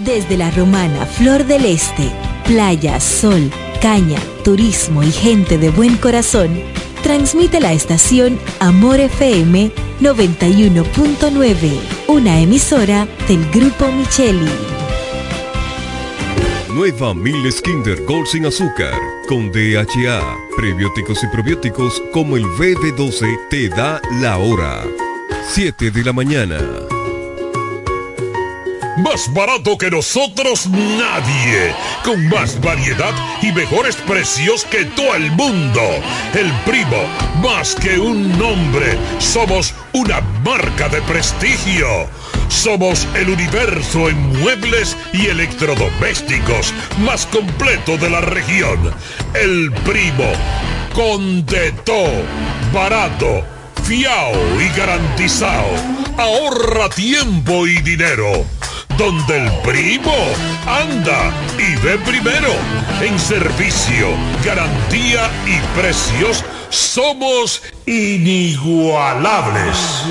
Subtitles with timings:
[0.00, 2.10] Desde la romana Flor del Este,
[2.44, 3.50] playa, sol,
[3.80, 6.60] caña, turismo y gente de buen corazón,
[7.02, 9.70] transmite la estación Amor FM
[10.00, 14.50] 91.9, una emisora del Grupo Micheli.
[16.74, 18.98] Nueva Miles Kinder Gold sin azúcar,
[19.28, 24.82] con DHA, prebióticos y probióticos como el BB12 te da la hora.
[25.50, 26.58] 7 de la mañana.
[28.96, 31.74] Más barato que nosotros nadie.
[32.04, 33.12] Con más variedad
[33.42, 35.80] y mejores precios que todo el mundo.
[36.32, 37.02] El primo,
[37.42, 38.96] más que un nombre.
[39.18, 41.88] Somos una marca de prestigio.
[42.48, 48.94] Somos el universo en muebles y electrodomésticos más completo de la región.
[49.34, 50.30] El primo.
[50.94, 52.22] Con de todo.
[52.72, 53.42] Barato.
[53.82, 55.66] Fiao y garantizado.
[56.16, 58.46] Ahorra tiempo y dinero
[58.96, 60.14] donde el primo
[60.66, 62.52] anda y ve primero.
[63.00, 64.10] En servicio,
[64.44, 70.04] garantía y precios somos inigualables.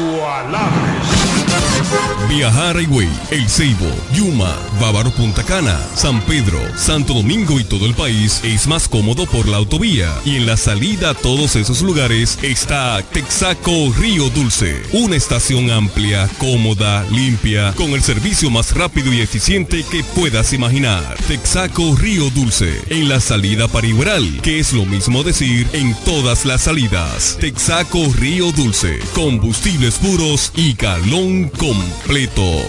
[2.29, 7.93] Viajar Higüey, El Ceibo, Yuma, Bávaro Punta Cana, San Pedro, Santo Domingo y todo el
[7.93, 10.11] país es más cómodo por la autovía.
[10.25, 14.81] Y en la salida a todos esos lugares está Texaco Río Dulce.
[14.93, 21.15] Una estación amplia, cómoda, limpia, con el servicio más rápido y eficiente que puedas imaginar.
[21.27, 26.45] Texaco Río Dulce, en la salida para Igueral, que es lo mismo decir en todas
[26.45, 27.37] las salidas.
[27.39, 31.49] Texaco Río Dulce, combustibles puros y calón
[31.83, 32.61] completo.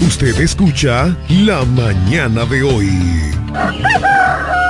[0.00, 2.90] Usted escucha La Mañana de hoy.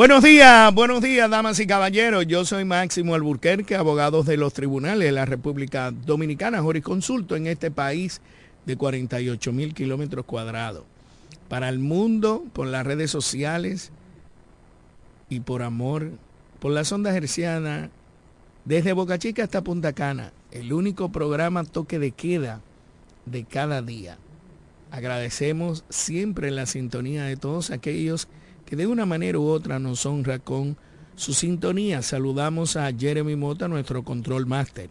[0.00, 2.26] Buenos días, buenos días, damas y caballeros.
[2.26, 7.70] Yo soy Máximo Alburquerque, abogado de los tribunales de la República Dominicana, jurisconsulto en este
[7.70, 8.22] país
[8.64, 10.84] de 48 mil kilómetros cuadrados.
[11.50, 13.92] Para el mundo, por las redes sociales
[15.28, 16.12] y por amor,
[16.60, 17.90] por las ondas hercianas,
[18.64, 22.62] desde Boca Chica hasta Punta Cana, el único programa toque de queda
[23.26, 24.16] de cada día.
[24.90, 28.39] Agradecemos siempre la sintonía de todos aquellos que
[28.70, 30.76] que de una manera u otra nos honra con
[31.16, 32.02] su sintonía.
[32.02, 34.88] Saludamos a Jeremy Mota, nuestro control máster,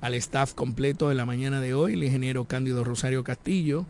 [0.00, 3.86] al staff completo de la mañana de hoy, el ingeniero Cándido Rosario Castillo,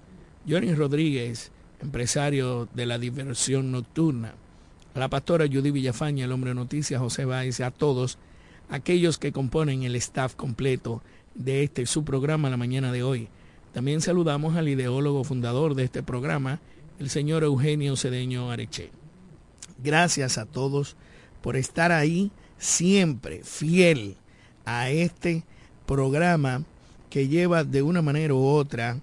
[0.49, 1.53] Johnny Rodríguez,
[1.83, 4.33] empresario de la diversión nocturna,
[4.95, 8.17] a la pastora Judy Villafaña, el hombre de noticias, José Báez, a todos
[8.71, 11.03] aquellos que componen el staff completo
[11.35, 13.29] de este su programa la mañana de hoy.
[13.75, 16.61] También saludamos al ideólogo fundador de este programa,
[16.99, 18.91] el señor Eugenio Cedeño Areche.
[19.83, 20.97] Gracias a todos
[21.43, 24.17] por estar ahí siempre fiel
[24.65, 25.45] a este
[25.87, 26.65] programa
[27.11, 29.01] que lleva de una manera u otra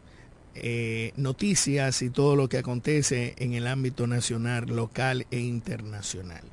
[0.53, 6.43] eh, noticias y todo lo que acontece en el ámbito nacional, local e internacional.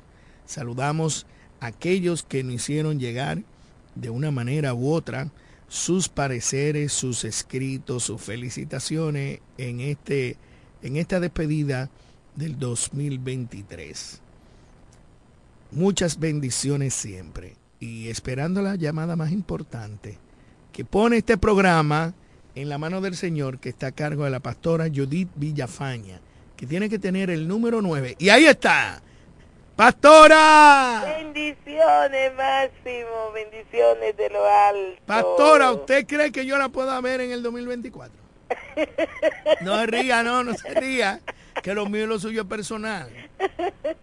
[0.45, 1.25] Saludamos
[1.59, 3.43] a aquellos que nos hicieron llegar
[3.95, 5.31] de una manera u otra
[5.69, 10.37] sus pareceres, sus escritos, sus felicitaciones en, este,
[10.81, 11.89] en esta despedida
[12.35, 14.21] del 2023.
[15.71, 20.17] Muchas bendiciones siempre y esperando la llamada más importante
[20.71, 22.13] que pone este programa
[22.55, 26.19] en la mano del Señor que está a cargo de la pastora Judith Villafaña,
[26.55, 28.15] que tiene que tener el número 9.
[28.19, 29.01] Y ahí está.
[29.75, 31.03] Pastora.
[31.17, 35.01] Bendiciones, Máximo, bendiciones de lo alto.
[35.07, 38.23] Pastora, ¿usted cree que yo la pueda ver en el 2024?
[39.61, 41.21] No se ría, no, no se ría
[41.61, 43.09] que lo mío y lo suyo es personal.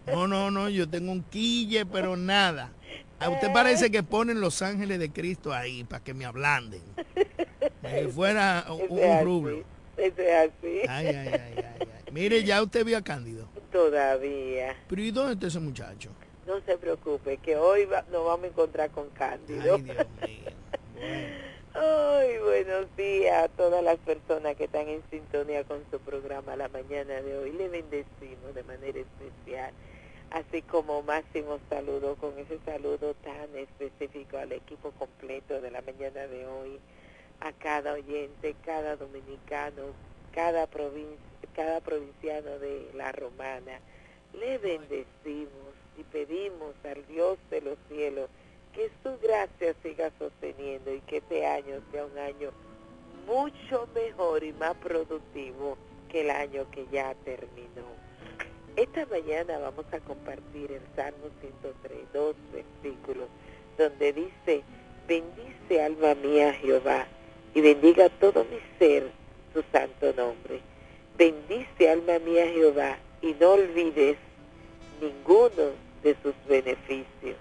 [0.07, 2.71] No, no, no, yo tengo un quille, pero nada.
[3.19, 6.81] A usted parece que ponen los ángeles de Cristo ahí para que me ablanden.
[7.83, 9.63] Si fuera un, rublo.
[9.97, 10.81] Eso es así.
[10.89, 13.47] Ay, ay, ay, ay, Mire, ya usted vio a Cándido.
[13.71, 14.75] Todavía.
[14.87, 16.09] Pero ¿y dónde está ese muchacho?
[16.47, 19.75] No se preocupe, que hoy nos vamos a encontrar con Cándido.
[19.75, 21.41] Ay, Dios mío.
[21.73, 26.67] Ay, buenos días a todas las personas que están en sintonía con su programa la
[26.67, 27.53] mañana de hoy.
[27.53, 29.71] Le bendecimos de manera especial,
[30.31, 36.27] así como máximo saludo con ese saludo tan específico al equipo completo de la mañana
[36.27, 36.77] de hoy,
[37.39, 39.93] a cada oyente, cada dominicano,
[40.33, 41.17] cada provincia,
[41.55, 43.79] cada provinciano de la romana.
[44.33, 48.29] Le bendecimos y pedimos al Dios de los cielos
[48.73, 52.51] que su gracia siga sosteniendo y que este año sea un año
[53.27, 55.77] mucho mejor y más productivo
[56.09, 57.85] que el año que ya terminó.
[58.75, 63.27] Esta mañana vamos a compartir el Salmo 103, dos versículos,
[63.77, 64.63] donde dice,
[65.07, 67.05] bendice alma mía Jehová
[67.53, 69.11] y bendiga todo mi ser
[69.53, 70.61] su santo nombre.
[71.17, 74.17] Bendice alma mía Jehová y no olvides
[75.01, 75.71] ninguno
[76.03, 77.35] de sus beneficios.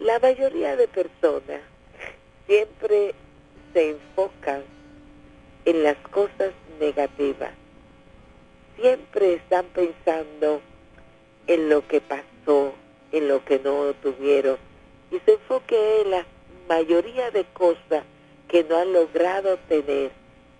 [0.00, 1.60] La mayoría de personas
[2.46, 3.14] siempre
[3.74, 4.62] se enfocan
[5.66, 7.50] en las cosas negativas.
[8.80, 10.62] Siempre están pensando
[11.46, 12.72] en lo que pasó,
[13.12, 14.56] en lo que no tuvieron.
[15.10, 16.26] Y se enfoque en la
[16.66, 18.02] mayoría de cosas
[18.48, 20.12] que no han logrado tener.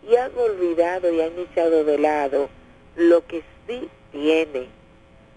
[0.06, 2.50] Y han olvidado y han echado de lado
[2.94, 4.68] lo que sí tienen,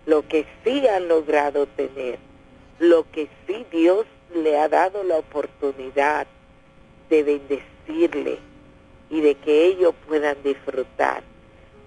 [0.06, 2.20] lo que sí han logrado tener,
[2.80, 6.28] lo que sí Dios le ha dado la oportunidad
[7.10, 8.40] de bendecirle
[9.10, 11.24] y de que ellos puedan disfrutar.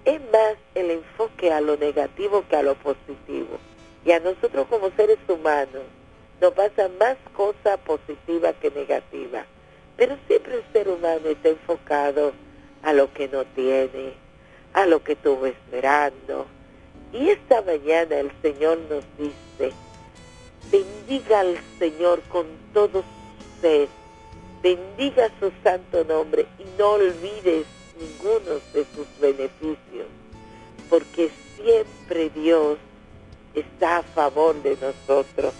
[0.05, 3.57] Es más el enfoque a lo negativo que a lo positivo.
[4.05, 5.83] Y a nosotros como seres humanos
[6.39, 9.45] nos pasan más cosas positivas que negativas.
[9.97, 12.31] Pero siempre el ser humano está enfocado
[12.83, 14.13] a lo que no tiene,
[14.73, 16.45] a lo que estuvo esperando.
[17.11, 19.73] Y esta mañana el Señor nos dice,
[20.71, 23.87] bendiga al Señor con todo su ser
[24.61, 27.65] bendiga su santo nombre y no olvides
[27.99, 30.07] ninguno de sus beneficios,
[30.89, 32.77] porque siempre Dios
[33.53, 35.53] está a favor de nosotros.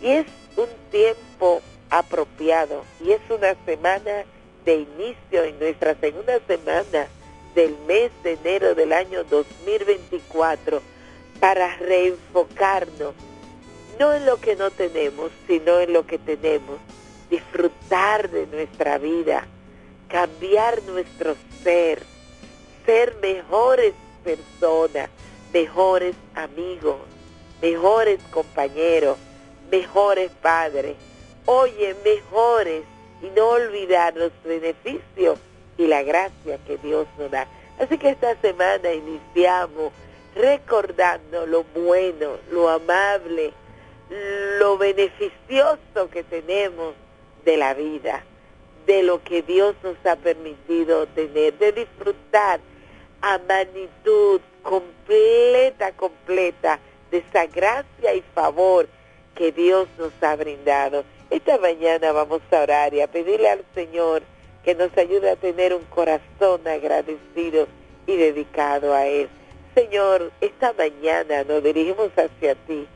[0.00, 0.26] Y es
[0.56, 1.60] un tiempo
[1.90, 4.24] apropiado y es una semana
[4.64, 7.08] de inicio en nuestra segunda semana
[7.54, 10.80] del mes de enero del año 2024
[11.40, 13.14] para reenfocarnos,
[13.98, 16.78] no en lo que no tenemos, sino en lo que tenemos
[17.32, 19.46] disfrutar de nuestra vida,
[20.08, 22.02] cambiar nuestro ser,
[22.84, 25.08] ser mejores personas,
[25.50, 26.98] mejores amigos,
[27.62, 29.16] mejores compañeros,
[29.70, 30.96] mejores padres,
[31.46, 32.84] oye, mejores
[33.22, 35.38] y no olvidar los beneficios
[35.78, 37.46] y la gracia que Dios nos da.
[37.78, 39.90] Así que esta semana iniciamos
[40.34, 43.54] recordando lo bueno, lo amable,
[44.58, 46.94] lo beneficioso que tenemos
[47.44, 48.24] de la vida,
[48.86, 52.60] de lo que Dios nos ha permitido tener, de disfrutar
[53.22, 56.78] a magnitud completa, completa
[57.10, 58.88] de esa gracia y favor
[59.34, 61.04] que Dios nos ha brindado.
[61.30, 64.22] Esta mañana vamos a orar y a pedirle al Señor
[64.64, 67.66] que nos ayude a tener un corazón agradecido
[68.06, 69.28] y dedicado a Él.
[69.74, 72.86] Señor, esta mañana nos dirigimos hacia ti,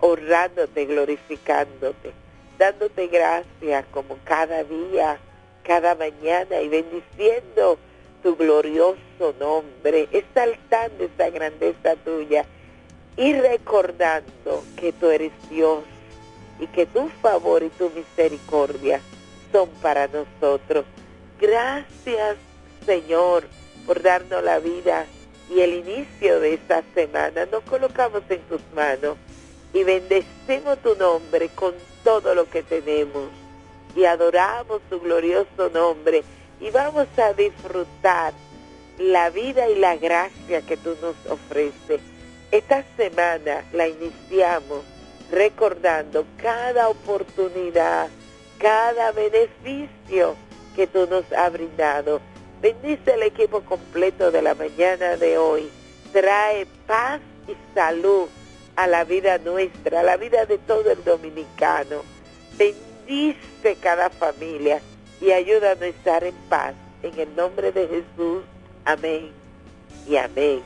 [0.00, 2.12] honrándote, glorificándote
[2.58, 5.18] dándote gracias como cada día,
[5.62, 7.78] cada mañana y bendiciendo
[8.22, 12.44] tu glorioso nombre, exaltando esa grandeza tuya
[13.16, 15.84] y recordando que tú eres Dios
[16.58, 19.00] y que tu favor y tu misericordia
[19.52, 20.84] son para nosotros.
[21.40, 22.36] Gracias
[22.84, 23.44] Señor
[23.86, 25.06] por darnos la vida
[25.50, 27.46] y el inicio de esta semana.
[27.46, 29.16] Nos colocamos en tus manos
[29.76, 33.28] y bendecimos tu nombre con todo lo que tenemos
[33.94, 36.24] y adoramos su glorioso nombre
[36.60, 38.32] y vamos a disfrutar
[38.96, 42.00] la vida y la gracia que tú nos ofreces.
[42.50, 44.82] Esta semana la iniciamos
[45.30, 48.08] recordando cada oportunidad,
[48.58, 50.36] cada beneficio
[50.74, 52.22] que tú nos has brindado.
[52.62, 55.68] Bendice el equipo completo de la mañana de hoy.
[56.14, 58.26] Trae paz y salud
[58.76, 62.02] a la vida nuestra, a la vida de todo el dominicano.
[62.58, 64.80] Bendice cada familia
[65.20, 66.74] y ayúdanos a estar en paz.
[67.02, 68.42] En el nombre de Jesús.
[68.84, 69.30] Amén
[70.08, 70.60] y amén.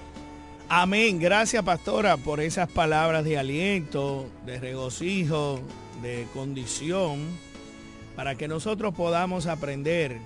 [0.69, 1.19] Amén.
[1.19, 5.61] Gracias, pastora, por esas palabras de aliento, de regocijo,
[6.03, 7.27] de condición,
[8.17, 10.19] para que nosotros podamos aprender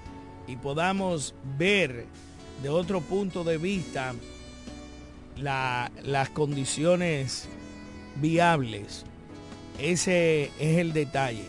[0.46, 2.04] y podamos ver
[2.62, 4.14] de otro punto de vista
[5.36, 7.48] las condiciones
[8.16, 9.04] viables.
[9.78, 11.44] Ese es el detalle.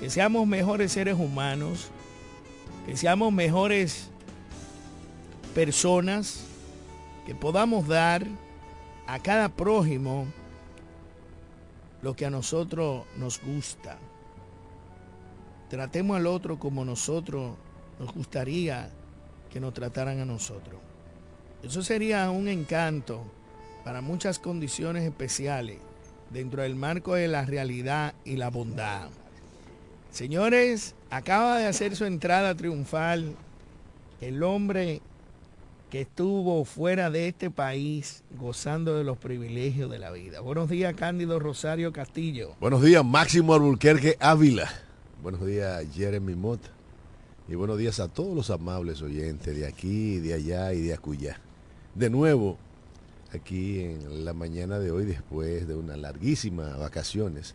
[0.00, 1.90] Que seamos mejores seres humanos,
[2.86, 4.10] que seamos mejores
[5.54, 6.44] personas,
[7.26, 8.24] que podamos dar
[9.06, 10.26] a cada prójimo
[12.00, 13.98] lo que a nosotros nos gusta.
[15.68, 17.56] Tratemos al otro como nosotros
[17.98, 18.90] nos gustaría
[19.50, 20.80] que nos trataran a nosotros.
[21.62, 23.24] Eso sería un encanto
[23.84, 25.87] para muchas condiciones especiales
[26.30, 29.08] dentro del marco de la realidad y la bondad.
[30.10, 33.34] Señores, acaba de hacer su entrada triunfal
[34.20, 35.00] el hombre
[35.90, 40.40] que estuvo fuera de este país gozando de los privilegios de la vida.
[40.40, 42.54] Buenos días, Cándido Rosario Castillo.
[42.60, 44.68] Buenos días, Máximo Alburquerque Ávila.
[45.22, 46.68] Buenos días, Jeremy Mota.
[47.48, 51.40] Y buenos días a todos los amables oyentes de aquí, de allá y de acullá.
[51.94, 52.58] De nuevo,
[53.32, 57.54] aquí en la mañana de hoy, después de unas larguísimas vacaciones,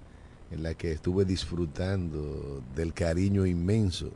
[0.52, 4.12] en la que estuve disfrutando del cariño inmenso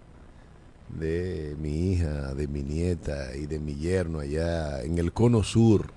[0.89, 5.91] de mi hija, de mi nieta y de mi yerno allá en el cono sur,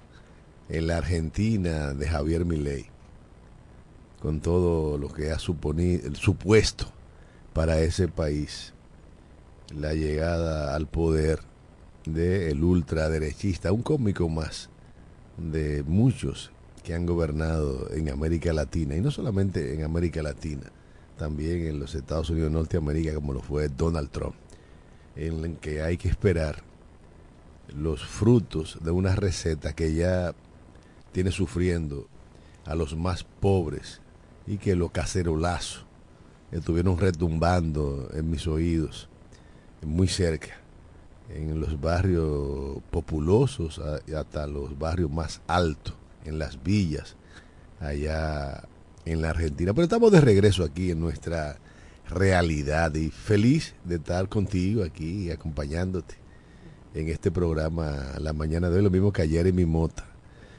[0.68, 2.86] en la Argentina de Javier Milei,
[4.20, 6.86] con todo lo que ha suponido, supuesto
[7.52, 8.72] para ese país
[9.74, 11.40] la llegada al poder
[12.06, 14.69] del ultraderechista, un cómico más
[15.40, 16.50] de muchos
[16.82, 20.70] que han gobernado en América Latina, y no solamente en América Latina,
[21.18, 24.34] también en los Estados Unidos de Norteamérica, como lo fue Donald Trump
[25.16, 26.62] en el que hay que esperar
[27.76, 30.34] los frutos de una receta que ya
[31.12, 32.08] tiene sufriendo
[32.64, 34.00] a los más pobres
[34.46, 35.84] y que los cacerolazos
[36.52, 39.08] estuvieron retumbando en mis oídos
[39.82, 40.59] muy cerca,
[41.34, 45.94] en los barrios populosos hasta los barrios más altos,
[46.24, 47.16] en las villas,
[47.80, 48.64] allá
[49.04, 49.72] en la Argentina.
[49.72, 51.58] Pero estamos de regreso aquí en nuestra
[52.08, 56.16] realidad y feliz de estar contigo aquí acompañándote
[56.94, 60.04] en este programa la mañana de hoy, lo mismo que ayer en mi mota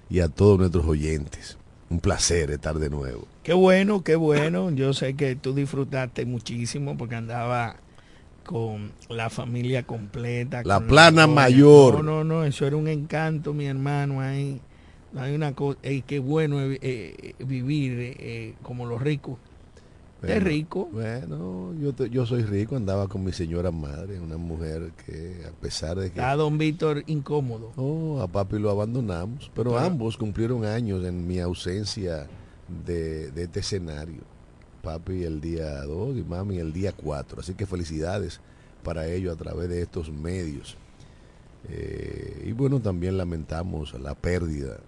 [0.10, 1.58] y a todos nuestros oyentes.
[1.90, 3.28] Un placer estar de nuevo.
[3.44, 4.72] Qué bueno, qué bueno.
[4.72, 7.76] Yo sé que tú disfrutaste muchísimo porque andaba
[8.46, 10.62] con la familia completa.
[10.64, 12.04] La plana mayor.
[12.04, 14.60] No, no, no, eso era un encanto, mi hermano, ahí.
[15.18, 19.38] Hay una cosa, qué bueno eh, eh, vivir eh, como los ricos
[20.24, 20.90] es rico.
[20.92, 25.98] Bueno, yo, yo soy rico, andaba con mi señora madre, una mujer que a pesar
[25.98, 26.22] de que...
[26.22, 27.72] A don Víctor incómodo.
[27.76, 32.28] Oh, a papi lo abandonamos, pero ambos cumplieron años en mi ausencia
[32.86, 34.22] de, de este escenario.
[34.82, 37.42] Papi el día 2 y mami el día 4.
[37.42, 38.40] Así que felicidades
[38.84, 40.78] para ellos a través de estos medios.
[41.70, 44.80] Eh, y bueno, también lamentamos la pérdida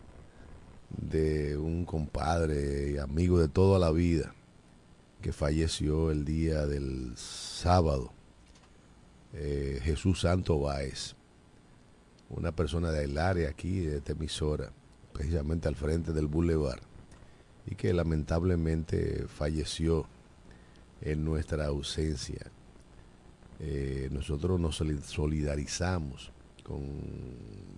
[0.89, 4.33] de un compadre y amigo de toda la vida
[5.21, 8.12] que falleció el día del sábado,
[9.33, 11.15] eh, Jesús Santo Báez,
[12.29, 14.71] una persona del área aquí, de esta emisora,
[15.13, 16.81] precisamente al frente del Boulevard,
[17.65, 20.05] y que lamentablemente falleció
[21.01, 22.51] en nuestra ausencia.
[23.60, 26.32] Eh, nosotros nos solidarizamos
[26.63, 26.82] con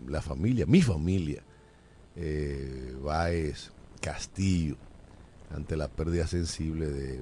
[0.07, 1.43] la familia, mi familia,
[2.15, 4.77] eh, Báez, Castillo,
[5.51, 7.19] ante la pérdida sensible de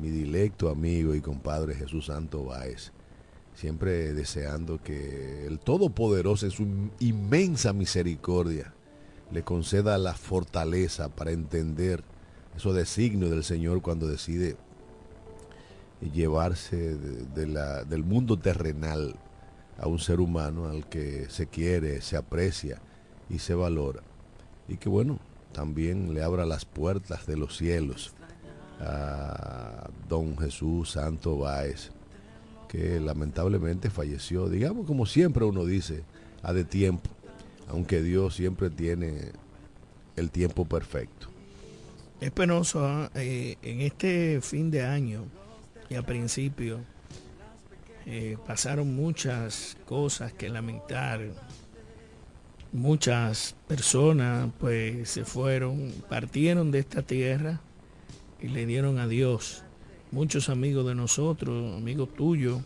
[0.00, 2.92] mi dilecto amigo y compadre Jesús Santo Báez,
[3.54, 6.66] siempre deseando que el Todopoderoso en su
[7.00, 8.72] inmensa misericordia
[9.30, 12.02] le conceda la fortaleza para entender.
[12.56, 14.56] Esos designios del Señor cuando decide
[16.12, 19.14] llevarse del mundo terrenal
[19.78, 22.80] a un ser humano al que se quiere, se aprecia
[23.28, 24.02] y se valora.
[24.68, 25.18] Y que bueno,
[25.52, 28.14] también le abra las puertas de los cielos
[28.80, 31.90] a don Jesús Santo Báez,
[32.68, 36.02] que lamentablemente falleció, digamos como siempre uno dice,
[36.42, 37.10] a de tiempo,
[37.68, 39.32] aunque Dios siempre tiene
[40.16, 41.28] el tiempo perfecto.
[42.20, 43.10] Es penoso ¿ah?
[43.14, 45.24] eh, en este fin de año
[45.88, 46.80] y a principio
[48.06, 51.20] eh, pasaron muchas cosas que lamentar
[52.72, 57.60] muchas personas pues se fueron, partieron de esta tierra
[58.40, 59.64] y le dieron a Dios.
[60.12, 62.62] Muchos amigos de nosotros, amigos tuyos,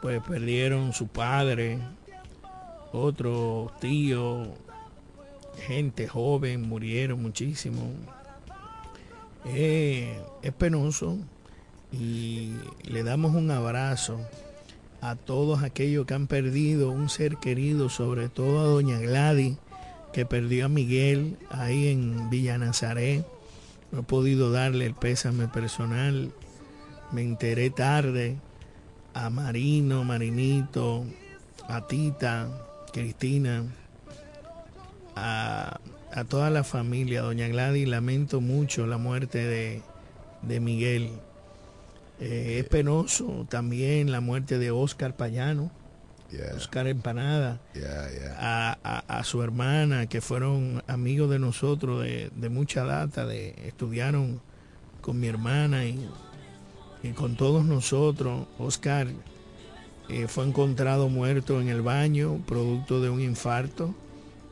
[0.00, 1.78] pues perdieron su padre,
[2.96, 4.54] otro tío,
[5.66, 7.90] gente joven, murieron muchísimo.
[9.54, 11.18] Es penoso
[11.92, 14.18] y le damos un abrazo
[15.00, 19.56] a todos aquellos que han perdido un ser querido, sobre todo a doña Gladys,
[20.12, 23.24] que perdió a Miguel ahí en Villa Nazaret.
[23.92, 26.32] No he podido darle el pésame personal.
[27.12, 28.36] Me enteré tarde.
[29.14, 31.04] A Marino, Marinito,
[31.68, 32.50] a Tita,
[32.96, 33.62] Cristina,
[35.14, 35.78] a,
[36.30, 37.20] toda la familia.
[37.20, 39.82] Doña Gladys, lamento mucho la muerte de,
[40.40, 41.10] de Miguel.
[42.20, 45.70] Eh, es penoso también la muerte de Oscar Payano,
[46.56, 47.60] Oscar Empanada,
[48.38, 54.40] A, su hermana, que fueron amigos de nosotros de, mucha data, de, estudiaron
[55.02, 56.08] con mi hermana y,
[57.14, 58.46] con todos nosotros.
[58.58, 59.08] Oscar
[60.08, 63.94] eh, fue encontrado muerto en el baño, producto de un infarto.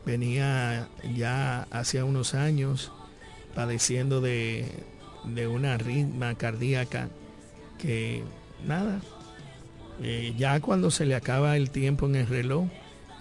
[0.05, 2.93] Venía ya hace unos años
[3.55, 4.67] padeciendo de,
[5.25, 7.09] de una ritma cardíaca
[7.79, 8.23] que
[8.67, 9.01] nada,
[10.03, 12.67] eh, ya cuando se le acaba el tiempo en el reloj,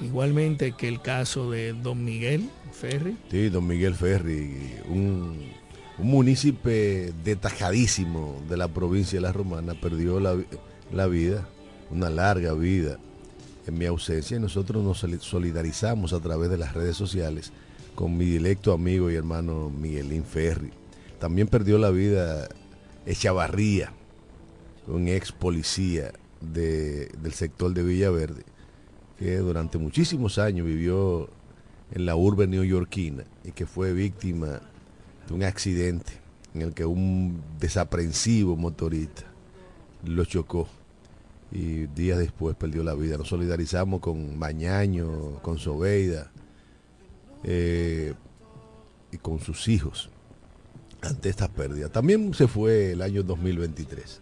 [0.01, 3.15] igualmente que el caso de don Miguel Ferri.
[3.29, 5.51] Sí, don Miguel Ferri, un,
[5.97, 6.71] un municipio
[7.23, 10.35] detajadísimo de la provincia de La Romana, perdió la,
[10.91, 11.47] la vida,
[11.93, 12.97] una larga vida
[13.67, 17.51] en mi ausencia y nosotros nos solidarizamos a través de las redes sociales
[17.95, 20.71] con mi directo amigo y hermano Miguelín Ferri.
[21.19, 22.49] También perdió la vida
[23.05, 23.93] Echavarría,
[24.87, 28.43] un ex policía del sector de Villaverde,
[29.17, 31.29] que durante muchísimos años vivió
[31.91, 34.61] en la urbe neoyorquina y que fue víctima
[35.27, 36.13] de un accidente
[36.55, 39.23] en el que un desaprensivo motorista
[40.03, 40.67] lo chocó
[41.53, 43.15] y días después perdió la vida.
[43.15, 46.31] Nos solidarizamos con Mañaño, con Sobeida
[47.43, 48.15] eh,
[49.11, 50.09] y con sus hijos
[51.01, 51.89] ante esta pérdida.
[51.89, 54.21] También se fue el año 2023.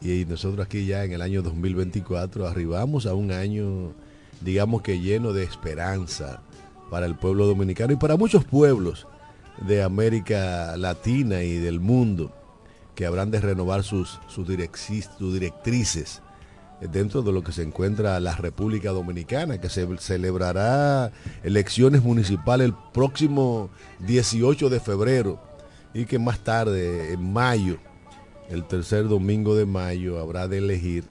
[0.00, 3.92] Y nosotros aquí ya en el año 2024 arribamos a un año,
[4.40, 6.42] digamos que lleno de esperanza
[6.90, 9.06] para el pueblo dominicano y para muchos pueblos
[9.66, 12.32] de América Latina y del mundo
[12.94, 16.22] que habrán de renovar sus, sus, directrices
[16.80, 22.74] dentro de lo que se encuentra la República Dominicana, que se celebrará elecciones municipales el
[22.92, 23.70] próximo
[24.00, 25.40] 18 de febrero
[25.94, 27.78] y que más tarde, en mayo,
[28.48, 31.04] el tercer domingo de mayo habrá de elegir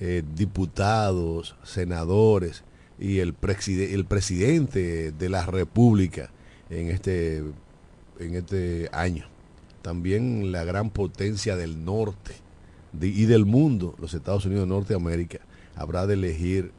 [0.00, 2.62] eh, diputados, senadores
[2.98, 3.34] y el,
[3.66, 6.30] el presidente de la República
[6.68, 7.38] en este,
[8.18, 9.29] en este año.
[9.82, 12.34] También la gran potencia del norte
[13.00, 15.40] y del mundo, los Estados Unidos de Norteamérica,
[15.74, 16.72] habrá de elegir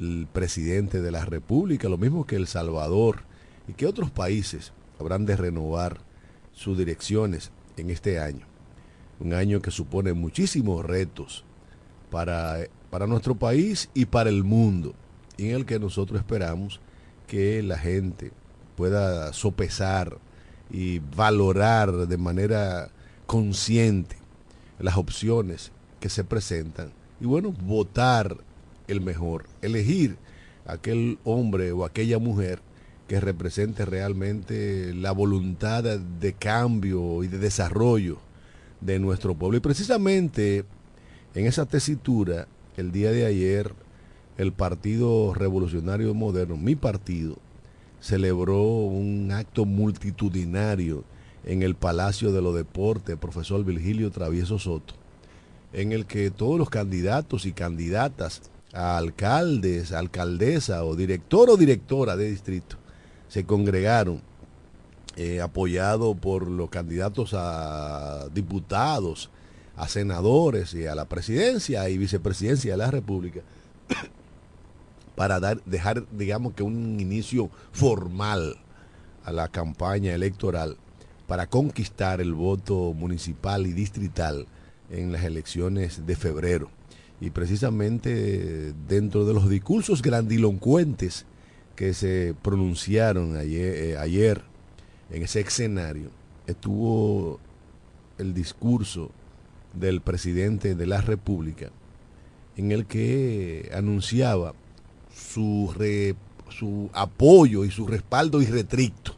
[0.00, 3.22] el presidente de la República, lo mismo que El Salvador
[3.68, 6.00] y que otros países habrán de renovar
[6.52, 8.46] sus direcciones en este año.
[9.20, 11.44] Un año que supone muchísimos retos
[12.10, 12.58] para,
[12.90, 14.94] para nuestro país y para el mundo,
[15.38, 16.80] en el que nosotros esperamos
[17.26, 18.32] que la gente
[18.76, 20.18] pueda sopesar
[20.70, 22.90] y valorar de manera
[23.26, 24.16] consciente
[24.78, 28.36] las opciones que se presentan y bueno, votar
[28.88, 30.16] el mejor, elegir
[30.66, 32.60] aquel hombre o aquella mujer
[33.08, 38.18] que represente realmente la voluntad de cambio y de desarrollo
[38.80, 39.58] de nuestro pueblo.
[39.58, 40.64] Y precisamente
[41.34, 43.72] en esa tesitura, el día de ayer,
[44.36, 47.36] el Partido Revolucionario Moderno, mi partido,
[48.04, 51.04] celebró un acto multitudinario
[51.42, 54.92] en el Palacio de los Deportes, profesor Virgilio Travieso Soto,
[55.72, 58.42] en el que todos los candidatos y candidatas
[58.74, 62.76] a alcaldes, alcaldesa o director o directora de distrito
[63.28, 64.20] se congregaron
[65.16, 69.30] eh, apoyado por los candidatos a diputados,
[69.76, 73.40] a senadores y a la presidencia y vicepresidencia de la República,
[75.14, 78.56] para dar, dejar, digamos que un inicio formal
[79.24, 80.76] a la campaña electoral
[81.26, 84.46] para conquistar el voto municipal y distrital
[84.90, 86.70] en las elecciones de febrero.
[87.20, 91.24] Y precisamente dentro de los discursos grandilocuentes
[91.76, 94.42] que se pronunciaron ayer, eh, ayer
[95.10, 96.10] en ese escenario
[96.46, 97.40] estuvo
[98.18, 99.10] el discurso
[99.72, 101.70] del presidente de la República
[102.56, 104.54] en el que anunciaba
[105.14, 105.74] su,
[106.50, 109.14] su apoyo y su respaldo irrestricto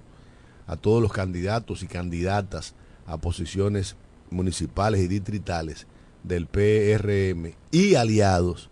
[0.67, 2.75] a todos los candidatos y candidatas
[3.07, 3.97] a posiciones
[4.31, 5.87] municipales y distritales
[6.23, 8.71] del PRM y aliados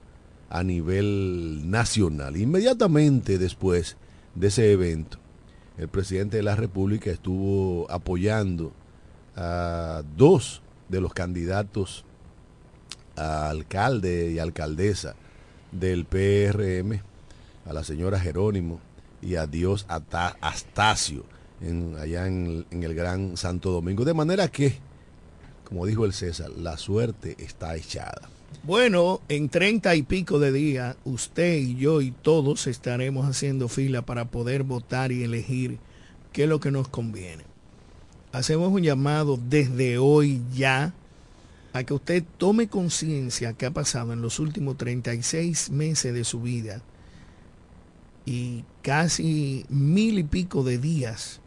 [0.51, 2.37] a nivel nacional.
[2.37, 3.97] Inmediatamente después
[4.35, 5.19] de ese evento,
[5.79, 8.73] el presidente de la República estuvo apoyando
[9.37, 12.05] a dos de los candidatos
[13.17, 15.15] a alcalde y alcaldesa
[15.73, 17.01] del PRM,
[17.67, 18.81] a la señora Jerónimo
[19.23, 21.25] y a Dios Astacio,
[21.61, 24.05] en, allá en, en el Gran Santo Domingo.
[24.05, 24.79] De manera que,
[25.69, 28.29] como dijo el César, la suerte está echada.
[28.63, 34.03] Bueno, en treinta y pico de días, usted y yo y todos estaremos haciendo fila
[34.03, 35.79] para poder votar y elegir
[36.33, 37.45] qué es lo que nos conviene.
[38.33, 40.95] Hacemos un llamado desde hoy ya
[41.73, 46.41] a que usted tome conciencia que ha pasado en los últimos 36 meses de su
[46.41, 46.83] vida
[48.27, 51.41] y casi mil y pico de días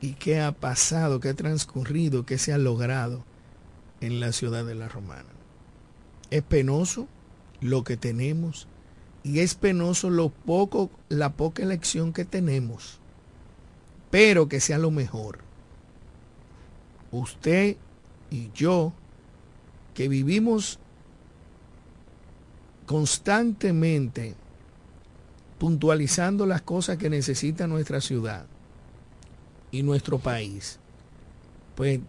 [0.00, 3.24] y qué ha pasado, qué ha transcurrido, qué se ha logrado
[4.00, 5.30] en la ciudad de la Romana.
[6.30, 7.08] Es penoso
[7.60, 8.68] lo que tenemos
[9.22, 13.00] y es penoso lo poco, la poca elección que tenemos,
[14.10, 15.38] pero que sea lo mejor.
[17.10, 17.76] Usted
[18.30, 18.92] y yo,
[19.94, 20.78] que vivimos
[22.84, 24.34] constantemente
[25.58, 28.46] puntualizando las cosas que necesita nuestra ciudad
[29.70, 30.78] y nuestro país,
[31.74, 32.00] pues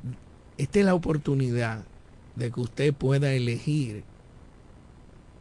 [0.57, 1.83] esta es la oportunidad
[2.35, 4.03] de que usted pueda elegir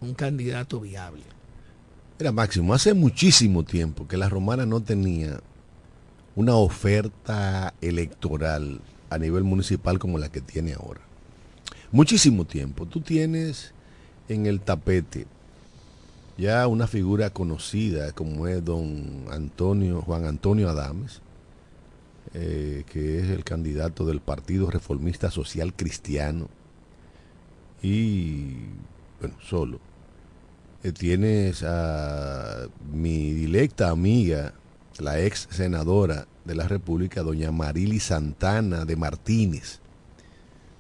[0.01, 1.23] un candidato viable.
[2.19, 5.41] Mira, Máximo, hace muchísimo tiempo que la romana no tenía
[6.37, 11.01] una oferta electoral a nivel municipal como la que tiene ahora.
[11.93, 12.87] Muchísimo tiempo.
[12.87, 13.73] Tú tienes
[14.29, 15.27] en el tapete
[16.37, 21.23] ya una figura conocida como es don Antonio, Juan Antonio Adames,
[22.33, 26.49] eh, que es el candidato del Partido Reformista Social Cristiano
[27.83, 28.57] y,
[29.21, 29.79] bueno, solo.
[30.83, 34.55] Eh, tienes a mi directa amiga,
[34.99, 39.81] la ex senadora de la República, doña Marily Santana de Martínez.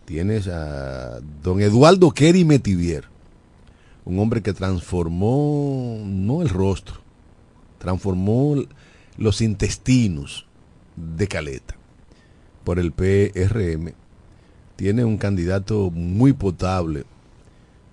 [0.07, 3.05] Tienes a don Eduardo Kerry Metivier,
[4.05, 6.97] un hombre que transformó no el rostro,
[7.79, 8.57] transformó
[9.17, 10.47] los intestinos
[10.97, 11.77] de Caleta
[12.65, 13.93] por el PRM.
[14.77, 17.05] Tiene un candidato muy potable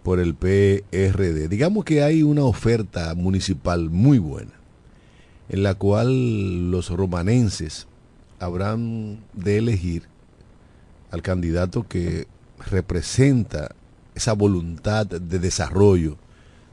[0.03, 1.47] por el PRD.
[1.47, 4.53] Digamos que hay una oferta municipal muy buena,
[5.49, 7.87] en la cual los romanenses
[8.39, 10.03] habrán de elegir
[11.11, 12.27] al candidato que
[12.69, 13.75] representa
[14.15, 16.17] esa voluntad de desarrollo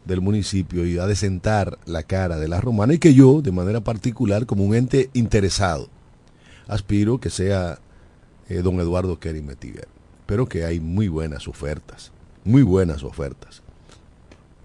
[0.04, 3.52] del municipio y a de sentar la cara de la romana y que yo, de
[3.52, 5.88] manera particular, como un ente interesado,
[6.66, 7.78] aspiro que sea
[8.48, 9.86] eh, don Eduardo Kerry Metiver.
[10.26, 12.10] Pero que hay muy buenas ofertas,
[12.44, 13.62] muy buenas ofertas,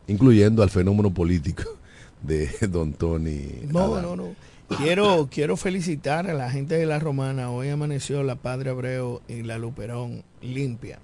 [0.07, 1.63] incluyendo al fenómeno político
[2.21, 3.47] de don Tony.
[3.67, 4.35] No, no, no.
[4.77, 7.51] Quiero, quiero felicitar a la gente de la Romana.
[7.51, 10.99] Hoy amaneció la Padre Abreu y la Luperón limpia.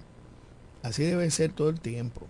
[0.82, 2.26] Así debe ser todo el tiempo.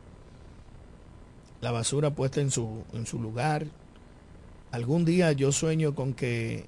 [1.60, 3.66] La basura puesta en su, en su lugar.
[4.70, 6.66] Algún día yo sueño con que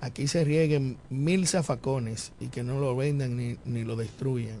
[0.00, 4.58] aquí se rieguen mil zafacones y que no lo vendan ni, lo destruyan.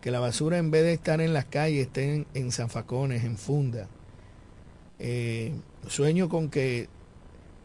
[0.00, 3.88] Que la basura en vez de estar en las calles estén en zafacones, en funda.
[4.98, 5.52] Eh,
[5.88, 6.88] sueño con que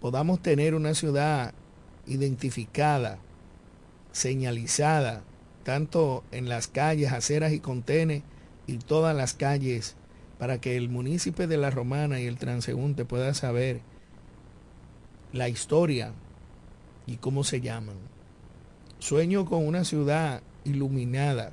[0.01, 1.53] podamos tener una ciudad
[2.07, 3.19] identificada,
[4.11, 5.23] señalizada,
[5.63, 8.23] tanto en las calles, aceras y contenes
[8.67, 9.95] y todas las calles,
[10.37, 13.81] para que el municipio de La Romana y el transeúnte pueda saber
[15.33, 16.13] la historia
[17.05, 17.97] y cómo se llaman.
[18.99, 21.51] Sueño con una ciudad iluminada,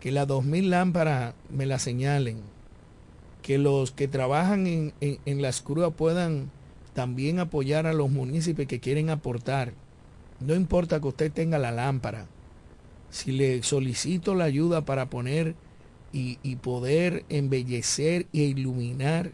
[0.00, 2.42] que las dos mil lámparas me la señalen,
[3.42, 6.50] que los que trabajan en, en, las cruz puedan
[6.94, 9.72] también apoyar a los municipios que quieren aportar.
[10.40, 12.26] No importa que usted tenga la lámpara,
[13.14, 15.54] si le solicito la ayuda para poner
[16.12, 19.30] y, poder embellecer e iluminar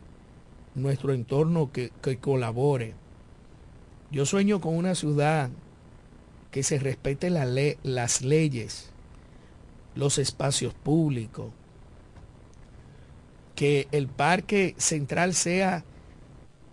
[0.75, 1.91] nuestro entorno que,
[2.21, 2.93] colabore.
[4.11, 5.49] Yo sueño con una ciudad
[6.51, 7.47] que se respete la
[7.83, 8.91] las leyes,
[9.95, 11.51] los espacios públicos,
[13.55, 15.85] que el parque central sea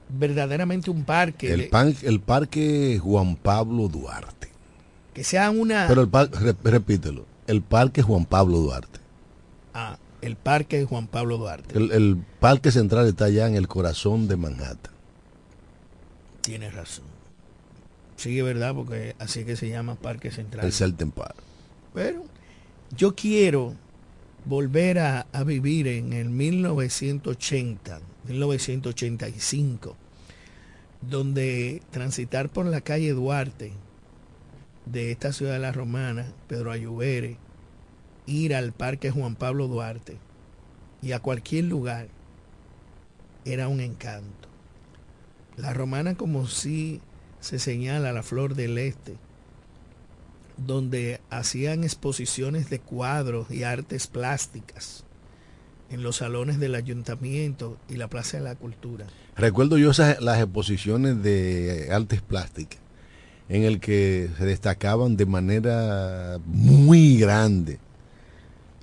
[0.09, 1.53] verdaderamente un parque.
[1.53, 1.69] El,
[2.01, 4.46] el parque Juan Pablo Duarte
[5.17, 5.87] que sea una...
[5.87, 8.99] Pero el parque, repítelo, el Parque Juan Pablo Duarte.
[9.73, 11.75] Ah, el Parque Juan Pablo Duarte.
[11.75, 14.93] El, Parque Central está allá en el corazón de Manhattan.
[16.41, 17.05] Tienes razón.
[18.15, 20.63] Sí, es verdad, porque así que se llama Parque Central.
[20.63, 21.37] El Celten Park.
[21.95, 22.23] Pero
[22.95, 23.73] yo quiero
[24.45, 29.95] volver a, a vivir en el 1980, 1985,
[31.01, 33.73] donde transitar por la calle Duarte
[34.91, 37.37] de esta ciudad de la Romana, Pedro Ayubere,
[38.25, 40.17] ir al Parque Juan Pablo Duarte
[41.01, 42.07] y a cualquier lugar
[43.45, 44.47] era un encanto.
[45.55, 47.01] La Romana como si
[47.39, 49.15] se señala la flor del este,
[50.57, 55.03] donde hacían exposiciones de cuadros y artes plásticas
[55.89, 59.05] en los salones del ayuntamiento y la Plaza de la Cultura.
[59.35, 62.79] Recuerdo yo esas, las exposiciones de artes plásticas
[63.49, 67.79] en el que se destacaban de manera muy grande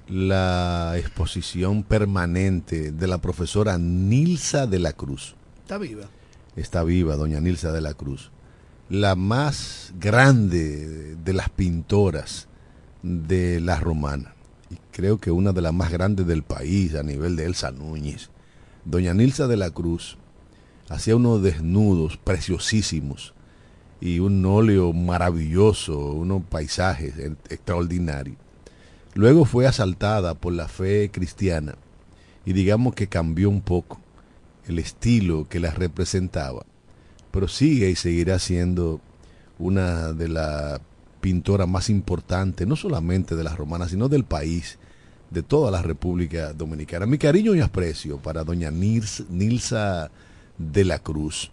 [0.09, 5.35] la exposición permanente de la profesora Nilsa de la Cruz.
[5.63, 6.09] Está viva.
[6.57, 8.31] Está viva, doña Nilsa de la Cruz.
[8.89, 12.49] La más grande de las pintoras
[13.03, 14.35] de la romana.
[14.71, 18.31] Y creo que una de las más grandes del país a nivel de Elsa Núñez.
[18.85, 20.19] Doña Nilsa de la Cruz
[20.91, 23.35] hacía unos desnudos preciosísimos
[24.01, 27.15] y un óleo maravilloso, unos paisajes
[27.49, 28.37] extraordinarios.
[29.15, 31.77] Luego fue asaltada por la fe cristiana
[32.45, 34.01] y digamos que cambió un poco
[34.67, 36.65] el estilo que la representaba,
[37.31, 39.01] pero sigue y seguirá siendo
[39.59, 40.81] una de las
[41.21, 44.79] pintoras más importantes, no solamente de las romanas, sino del país,
[45.31, 47.07] de toda la República Dominicana.
[47.07, 50.11] Mi cariño y aprecio para doña Nilsa
[50.59, 51.51] de la Cruz,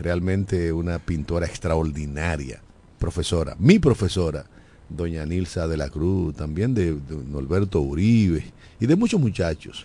[0.00, 2.60] realmente una pintora extraordinaria,
[2.98, 4.46] profesora, mi profesora,
[4.88, 6.96] doña Nilsa de la Cruz, también de,
[7.30, 8.44] Norberto Uribe
[8.80, 9.84] y de muchos muchachos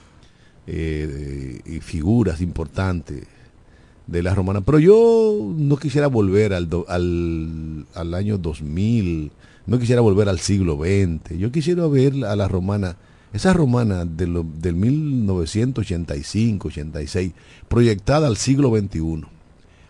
[0.67, 3.23] eh, y figuras importantes
[4.08, 4.62] de la romana.
[4.62, 9.32] Pero yo no quisiera volver al, al, al, año 2000,
[9.65, 12.95] no quisiera volver al siglo XX, yo quisiera ver a la romana,
[13.34, 17.34] esa romana de lo, del 1985, 86,
[17.67, 19.34] proyectada al siglo XXI,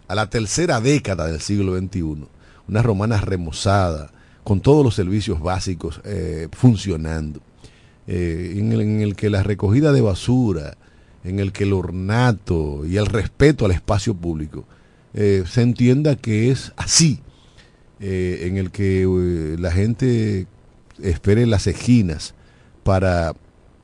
[0.08, 2.28] a la tercera década del siglo XXI,
[2.68, 4.12] una romana remozada,
[4.44, 7.42] con todos los servicios básicos eh, funcionando,
[8.08, 10.78] eh, en, el, que la recogida de basura,
[11.24, 14.66] en el que el ornato y el respeto al espacio público
[15.16, 17.22] eh, se entienda que es así,
[17.98, 20.48] en el que la gente
[21.02, 22.36] espere las esquinas
[22.84, 23.34] para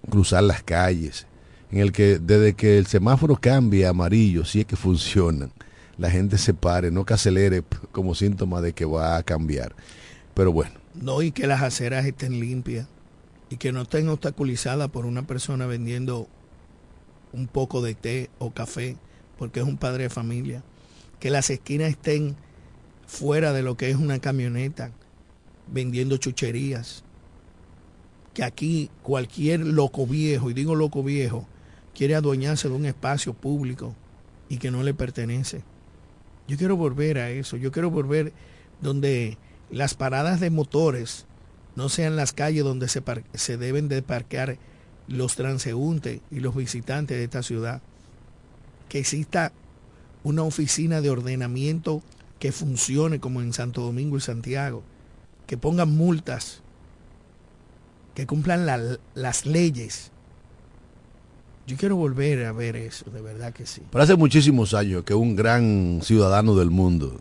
[0.10, 1.26] cruzar las calles,
[1.72, 5.52] en el que desde que el semáforo cambie a amarillo, si es que funcionan,
[5.98, 9.76] la gente se pare, no que acelere como síntoma de que va a cambiar.
[10.34, 10.72] Pero bueno.
[10.94, 12.88] No, y que las aceras estén limpias
[13.50, 16.28] y que no estén obstaculizadas por una persona vendiendo
[17.34, 18.98] un poco de té o café,
[19.38, 20.64] porque es un padre de familia.
[21.20, 22.36] Que las esquinas estén
[23.06, 24.92] fuera de lo que es una camioneta,
[25.68, 27.04] vendiendo chucherías.
[28.34, 31.46] Que aquí cualquier loco viejo, y digo loco viejo,
[31.94, 33.96] quiere adueñarse de un espacio público
[34.48, 35.64] y que no le pertenece.
[36.48, 38.34] Yo quiero volver a eso, yo quiero volver
[38.82, 39.38] donde
[39.70, 41.26] las paradas de motores
[41.76, 44.58] no sean las calles donde se, deben de parquear
[45.08, 47.82] los transeúntes y los visitantes de esta ciudad.
[48.90, 49.54] Que exista
[50.24, 52.04] una oficina de ordenamiento
[52.40, 54.84] que funcione como en Santo Domingo y Santiago.
[55.48, 56.62] Que pongan multas.
[58.16, 58.66] Que cumplan
[59.14, 60.12] las leyes.
[61.72, 63.82] Yo quiero volver a ver eso, de verdad que sí.
[63.90, 67.18] Pero hace muchísimos años que un gran ciudadano del mundo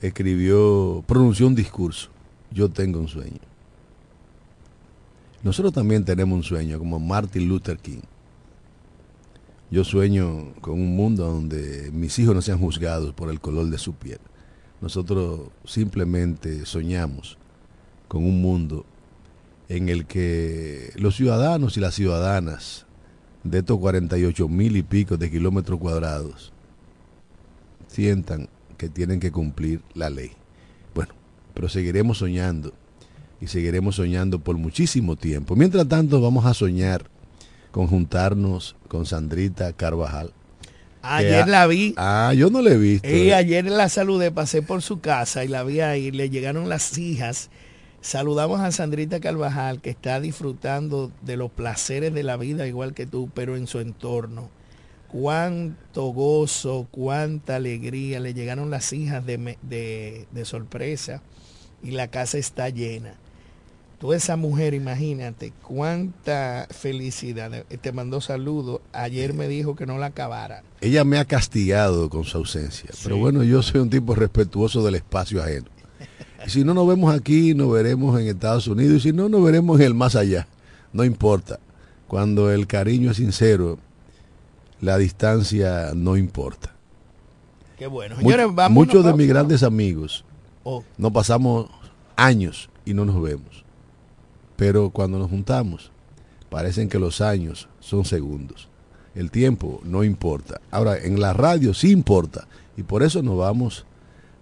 [0.00, 2.08] escribió, pronunció un discurso.
[2.50, 3.38] Yo tengo un sueño.
[5.44, 8.00] Nosotros también tenemos un sueño, como Martin Luther King.
[9.70, 13.78] Yo sueño con un mundo donde mis hijos no sean juzgados por el color de
[13.78, 14.18] su piel.
[14.80, 17.38] Nosotros simplemente soñamos
[18.08, 18.84] con un mundo
[19.68, 22.87] en el que los ciudadanos y las ciudadanas
[23.50, 26.52] de estos 48 mil y pico de kilómetros cuadrados
[27.88, 30.32] sientan que tienen que cumplir la ley.
[30.94, 31.14] Bueno,
[31.54, 32.72] pero seguiremos soñando
[33.40, 35.56] y seguiremos soñando por muchísimo tiempo.
[35.56, 37.04] Mientras tanto, vamos a soñar
[37.70, 40.32] con juntarnos con Sandrita Carvajal.
[41.02, 41.94] Ayer la vi.
[41.96, 43.08] Ah, yo no la he visto.
[43.08, 46.98] Y ayer la saludé, pasé por su casa y la vi ahí, le llegaron las
[46.98, 47.50] hijas.
[48.00, 53.06] Saludamos a Sandrita Carvajal, que está disfrutando de los placeres de la vida igual que
[53.06, 54.50] tú, pero en su entorno
[55.08, 58.20] cuánto gozo, cuánta alegría.
[58.20, 61.22] Le llegaron las hijas de, de, sorpresa
[61.82, 63.14] y la casa está llena.
[63.98, 67.64] Tú esa mujer, imagínate, cuánta felicidad.
[67.64, 68.80] Te mandó saludos.
[68.92, 70.62] Ayer me dijo que no la acabara.
[70.80, 72.90] Ella me ha castigado con su ausencia.
[73.02, 75.66] Pero bueno, yo soy un tipo respetuoso del espacio ajeno.
[76.46, 78.98] Y si no nos vemos aquí, nos veremos en Estados Unidos.
[78.98, 80.46] Y si no, nos veremos en el más allá.
[80.92, 81.58] No importa.
[82.06, 83.78] Cuando el cariño es sincero
[84.80, 86.74] la distancia no importa.
[87.76, 88.16] Qué bueno.
[88.70, 90.24] muchos de mis grandes amigos
[90.64, 90.82] oh.
[90.96, 91.68] nos pasamos
[92.16, 93.64] años y no nos vemos.
[94.56, 95.92] Pero cuando nos juntamos,
[96.50, 98.68] parecen que los años son segundos.
[99.14, 100.60] El tiempo no importa.
[100.70, 102.46] Ahora, en la radio sí importa.
[102.76, 103.84] Y por eso nos vamos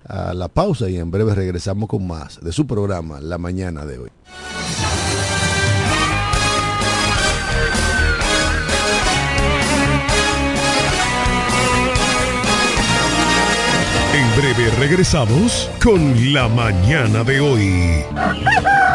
[0.08, 3.98] a la pausa y en breve regresamos con más de su programa La Mañana de
[3.98, 4.10] hoy.
[14.14, 18.04] En breve regresamos con la mañana de hoy.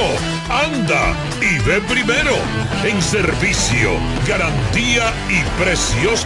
[0.50, 2.36] anda y ve primero.
[2.84, 3.92] En servicio,
[4.28, 6.26] garantía y precios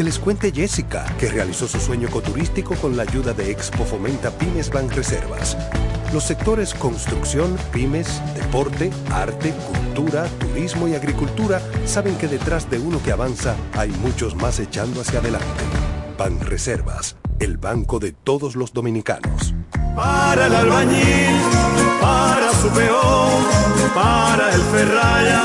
[0.00, 4.30] Que les cuente Jessica, que realizó su sueño ecoturístico con la ayuda de Expo Fomenta
[4.30, 5.58] Pymes Banreservas.
[6.14, 13.02] Los sectores construcción, pymes, deporte, arte, cultura, turismo y agricultura saben que detrás de uno
[13.02, 15.46] que avanza hay muchos más echando hacia adelante.
[16.16, 19.54] Banreservas, el banco de todos los dominicanos.
[19.94, 21.36] Para el albañil,
[22.00, 23.44] para su peón,
[23.94, 25.42] para el ferraya,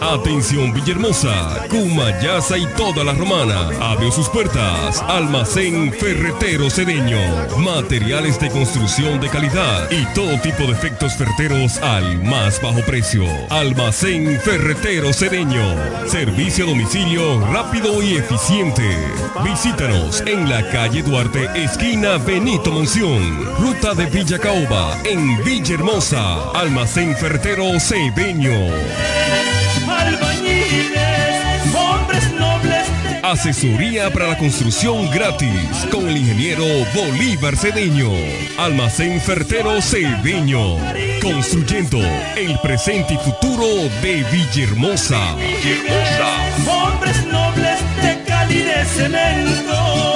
[0.00, 3.68] Atención Villahermosa, Cumayasa y toda la romana.
[3.80, 5.02] Abrió sus puertas.
[5.06, 7.18] Almacén Ferretero Cedeño.
[7.58, 13.24] Materiales de construcción de calidad y todo tipo de efectos ferreteros al más bajo precio.
[13.50, 15.76] Almacén Ferretero Cedeño.
[16.06, 18.96] Servicio a domicilio rápido y eficiente.
[19.44, 23.44] Visítanos en la calle Duarte, esquina Benito Monción.
[23.58, 26.50] Ruta de Villa Caoba, en Villahermosa.
[26.52, 28.77] Almacén Ferretero Cedeño.
[33.30, 36.64] Asesoría para la construcción gratis con el ingeniero
[36.94, 38.10] Bolívar Cedeño.
[38.58, 40.78] Almacén Fertero Cedeño.
[41.20, 41.98] Construyendo
[42.36, 43.66] el presente y futuro
[44.00, 45.34] de Villahermosa.
[45.34, 46.72] Villahermosa.
[46.72, 50.08] Hombres nobles de calidad cemento.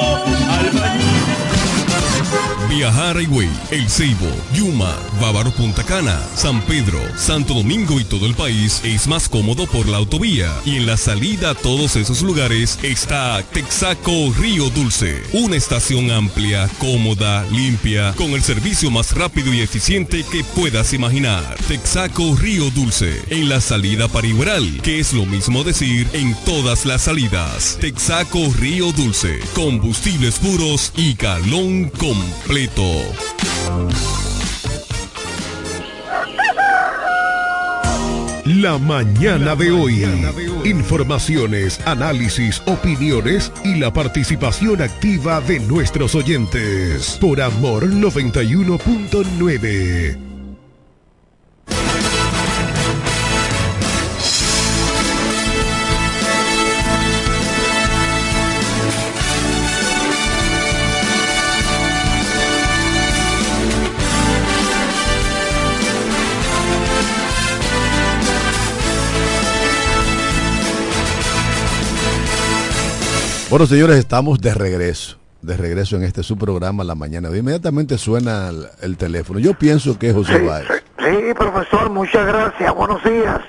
[2.74, 8.34] Viajar Higüey, El Ceibo, Yuma, Bávaro Punta Cana, San Pedro, Santo Domingo y todo el
[8.34, 10.50] país es más cómodo por la autovía.
[10.64, 15.22] Y en la salida a todos esos lugares está Texaco Río Dulce.
[15.34, 21.58] Una estación amplia, cómoda, limpia, con el servicio más rápido y eficiente que puedas imaginar.
[21.68, 26.86] Texaco Río Dulce, en la salida para Igueral, que es lo mismo decir en todas
[26.86, 27.76] las salidas.
[27.82, 32.61] Texaco Río Dulce, combustibles puros y galón completo.
[38.44, 40.04] La mañana de hoy.
[40.64, 47.16] Informaciones, análisis, opiniones y la participación activa de nuestros oyentes.
[47.20, 50.31] Por Amor 91.9.
[73.52, 75.18] Bueno, señores, estamos de regreso.
[75.42, 77.28] De regreso en este su programa La Mañana.
[77.36, 79.38] Inmediatamente suena el, el teléfono.
[79.40, 80.66] Yo pienso que es José Sí, Báez.
[80.98, 82.74] sí, profesor, muchas gracias.
[82.74, 83.40] Buenos días.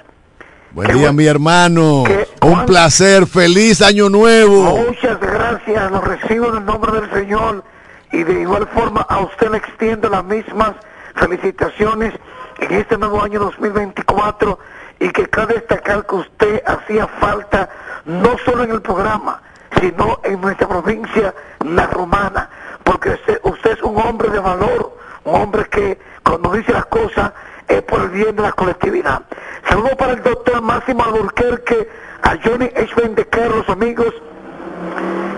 [0.72, 2.04] Buen Qué día, mi hermano.
[2.06, 3.26] qué- Un Juan- placer.
[3.28, 4.76] Feliz año nuevo.
[4.86, 5.90] Muchas gracias.
[5.90, 7.64] Lo recibo en el nombre del Señor.
[8.12, 10.74] Y de igual forma a usted le extiendo las mismas
[11.16, 12.14] felicitaciones
[12.60, 14.60] en este nuevo año 2024
[15.00, 17.70] y que cabe destacar que usted hacía falta
[18.06, 19.42] no solo en el programa,
[19.80, 21.34] sino en nuestra provincia,
[21.66, 22.50] la romana,
[22.84, 27.32] porque usted, usted es un hombre de valor, un hombre que cuando dice las cosas
[27.68, 29.22] es por el bien de la colectividad.
[29.68, 31.90] Saludo para el doctor Máximo Alburquerque,
[32.22, 32.94] a Johnny H.
[32.96, 34.14] Bendequer, los amigos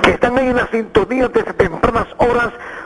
[0.01, 2.07] que están ahí en la sintonía desde tempranas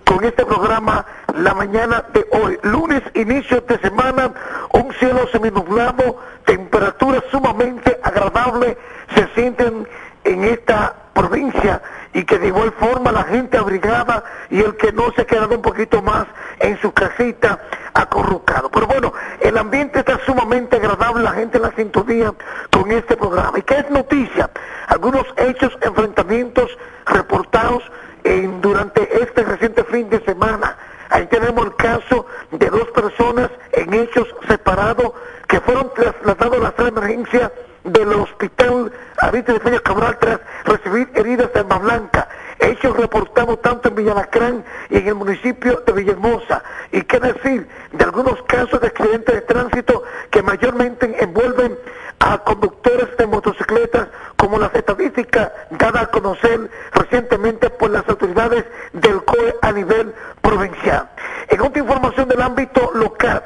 [0.05, 2.57] con este programa la mañana de hoy.
[2.63, 4.33] Lunes, inicio de semana,
[4.73, 8.77] un cielo seminublado, temperatura sumamente agradable
[9.15, 9.87] se sienten
[10.23, 11.81] en esta provincia
[12.13, 15.55] y que de igual forma la gente abrigada y el que no se ha quedado
[15.55, 16.25] un poquito más
[16.59, 17.59] en su casita
[17.93, 18.69] acorrucado.
[18.69, 22.33] Pero bueno, el ambiente está sumamente agradable, la gente en la sintonía
[22.71, 23.59] con este programa.
[23.59, 24.49] ¿Y qué es noticia?
[24.87, 26.69] Algunos hechos, enfrentamientos
[27.05, 27.83] reportados
[28.23, 30.77] en, durante este reciente fin de semana.
[31.09, 35.11] Ahí tenemos el caso de dos personas en hechos separados
[35.47, 37.51] que fueron trasladados a la emergencia
[37.83, 38.91] del hospital
[39.21, 42.29] De Peña Cabral tras recibir heridas de arma blanca.
[42.57, 46.63] Hechos reportados tanto en Villalacrán y en el municipio de Villahermosa.
[46.91, 51.77] Y qué decir de algunos casos de accidentes de tránsito que mayormente envuelven
[52.19, 54.07] a conductores de motocicletas,
[54.37, 61.09] como las estadísticas dadas a conocer recientemente por las autoridades del COE a nivel provincial.
[61.49, 63.43] En otra información del ámbito local,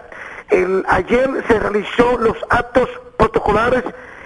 [0.50, 3.84] el, ayer se realizó los actos protocolares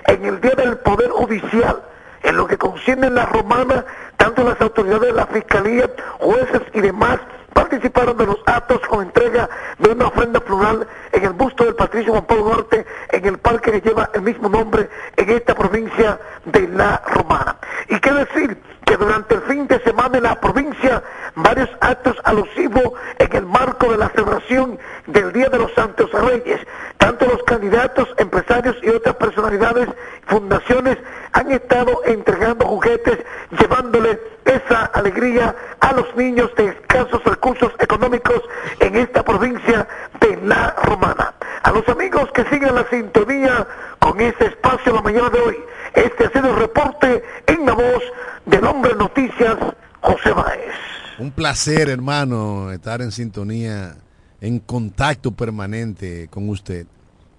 [0.08, 1.82] en el Día del Poder Judicial,
[2.24, 3.86] en lo que concierne la romana,
[4.18, 5.89] tanto las autoridades de la Fiscalía,
[6.20, 7.20] jueces y demás
[7.58, 9.49] participaron de los actos con entrega
[9.80, 13.72] de una ofrenda floral en el busto del Patricio Juan Pablo Norte, en el parque
[13.72, 17.58] que lleva el mismo nombre en esta provincia de La Romana.
[17.89, 21.01] Y qué decir que durante el fin de semana en la provincia
[21.34, 24.78] varios actos alusivos en el marco de la celebración
[25.08, 26.62] del Día de los Santos Reyes.
[26.99, 29.89] Tanto los candidatos, empresarios y otras personalidades,
[30.28, 30.97] fundaciones
[31.34, 33.18] han estado entregando juguetes,
[33.60, 34.20] llevándole
[34.58, 38.41] esa alegría a los niños de escasos recursos económicos
[38.80, 39.88] en esta provincia
[40.20, 41.34] de La Romana.
[41.64, 43.68] A los amigos que siguen la sintonía
[43.99, 45.58] con este espacio la mañana de hoy,
[45.93, 48.03] este ha sido el reporte en la voz
[48.45, 49.55] del hombre noticias,
[50.01, 50.74] José Báez.
[51.20, 53.95] Un placer, hermano, estar en sintonía,
[54.39, 56.86] en contacto permanente con usted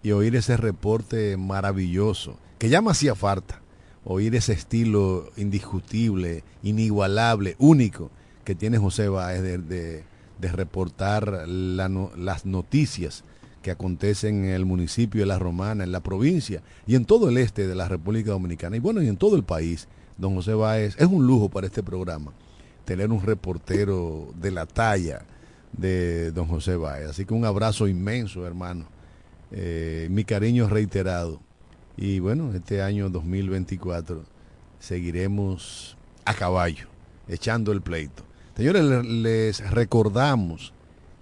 [0.03, 3.61] y oír ese reporte maravilloso, que ya me hacía falta,
[4.05, 8.11] oír ese estilo indiscutible, inigualable, único
[8.45, 10.05] que tiene José Báez de,
[10.41, 13.25] reportar las noticias
[13.63, 17.39] que acontecen en el municipio de La Romana, en la provincia y en todo el
[17.39, 19.89] este de la República Dominicana y bueno, y en todo el país.
[20.17, 22.33] Don José Báez, es un lujo para este programa
[22.85, 25.27] tener un reportero de la talla
[25.73, 27.11] de don José Báez.
[27.11, 28.87] Así que un abrazo inmenso, hermano.
[29.51, 31.41] Eh, mi cariño reiterado.
[32.01, 34.23] Y bueno, este año 2024
[34.79, 36.87] seguiremos a caballo,
[37.27, 38.23] echando el pleito.
[38.57, 40.73] Señores, les recordamos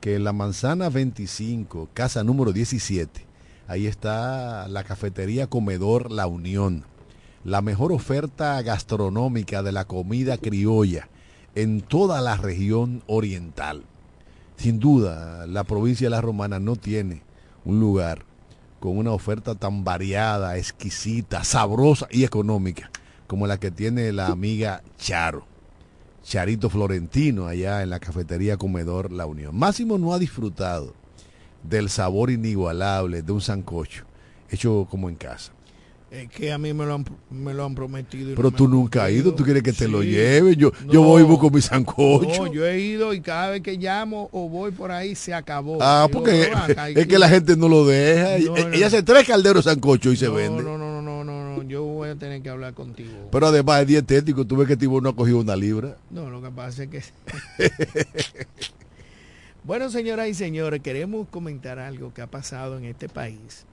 [0.03, 3.25] que en la manzana 25, casa número 17,
[3.67, 6.85] ahí está la cafetería Comedor La Unión.
[7.43, 11.09] La mejor oferta gastronómica de la comida criolla
[11.55, 13.85] en toda la región oriental.
[14.59, 17.23] Sin duda, la provincia de La Romana no tiene
[17.65, 18.27] un lugar
[18.81, 22.91] con una oferta tan variada, exquisita, sabrosa y económica
[23.27, 25.47] como la que tiene la amiga Charo.
[26.23, 29.57] Charito Florentino allá en la cafetería Comedor La Unión.
[29.57, 30.95] Máximo no ha disfrutado
[31.63, 34.05] del sabor inigualable de un sancocho
[34.51, 35.53] hecho como en casa.
[36.17, 38.35] Es que a mí me lo han, me lo han prometido.
[38.35, 39.91] Pero no tú nunca has ido, tú quieres que te Sí.
[39.91, 40.57] lo lleve.
[40.57, 40.93] Yo, No.
[40.93, 42.45] yo voy y busco mi sancocho.
[42.47, 45.77] No, yo he ido y cada vez que llamo o voy por ahí se acabó.
[45.83, 48.37] Ah, Digo, porque "Ven acá, es que la gente no lo deja.
[48.37, 50.63] Ella hace tres calderos sancocho y se no, vende.
[50.63, 53.29] No, no, no, no, no, no, yo voy a tener que hablar contigo.
[53.31, 54.47] Pero además es dietético.
[54.47, 55.99] Tú ves que Tibo no ha cogido una libra.
[56.11, 57.03] No, lo que pasa es que...
[59.65, 63.67] bueno, señoras y señores, queremos comentar algo que ha pasado en este país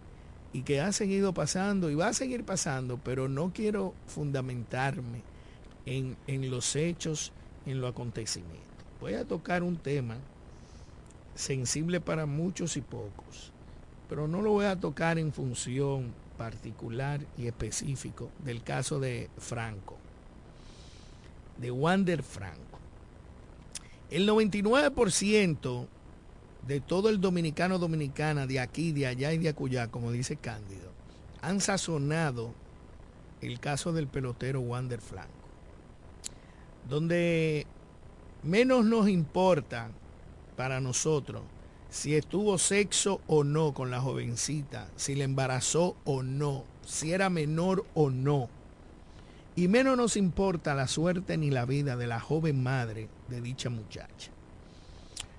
[0.53, 5.21] y que ha seguido pasando y va a seguir pasando, pero no quiero fundamentarme
[5.85, 7.33] en, en los hechos,
[7.65, 8.61] en los acontecimientos.
[9.01, 10.17] Voy a tocar un tema
[11.35, 13.51] sensible para muchos y pocos,
[14.07, 19.97] pero no lo voy a tocar en función particular y específico del caso de Franco
[21.57, 22.79] de Wander Franco.
[24.09, 25.87] El 99%
[26.67, 30.91] de todo el dominicano dominicana de aquí, de allá y de acullá, como dice Cándido,
[31.41, 32.53] han sazonado
[33.41, 35.31] el caso del pelotero Wander Franco.
[36.89, 37.67] Donde
[38.43, 39.89] menos nos importa
[40.55, 41.41] para nosotros
[41.89, 47.29] si estuvo sexo o no con la jovencita, si le embarazó o no, si era
[47.29, 48.49] menor o no.
[49.55, 53.69] Y menos nos importa la suerte ni la vida de la joven madre de dicha
[53.69, 54.32] muchacha.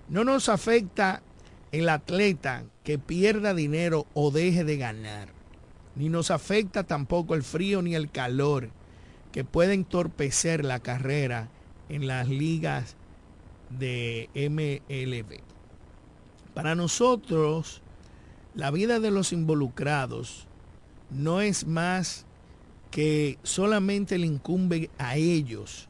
[0.08, 1.22] No nos afecta
[1.72, 5.28] el atleta que pierda dinero o deje de ganar.
[5.96, 8.70] Ni nos afecta tampoco el frío ni el calor
[9.32, 11.48] que puede entorpecer la carrera
[11.88, 12.96] en las ligas
[13.70, 15.40] de MLB.
[16.54, 17.82] Para nosotros,
[18.54, 20.46] la vida de los involucrados
[21.10, 22.26] no es más
[22.90, 25.88] que solamente le incumbe a ellos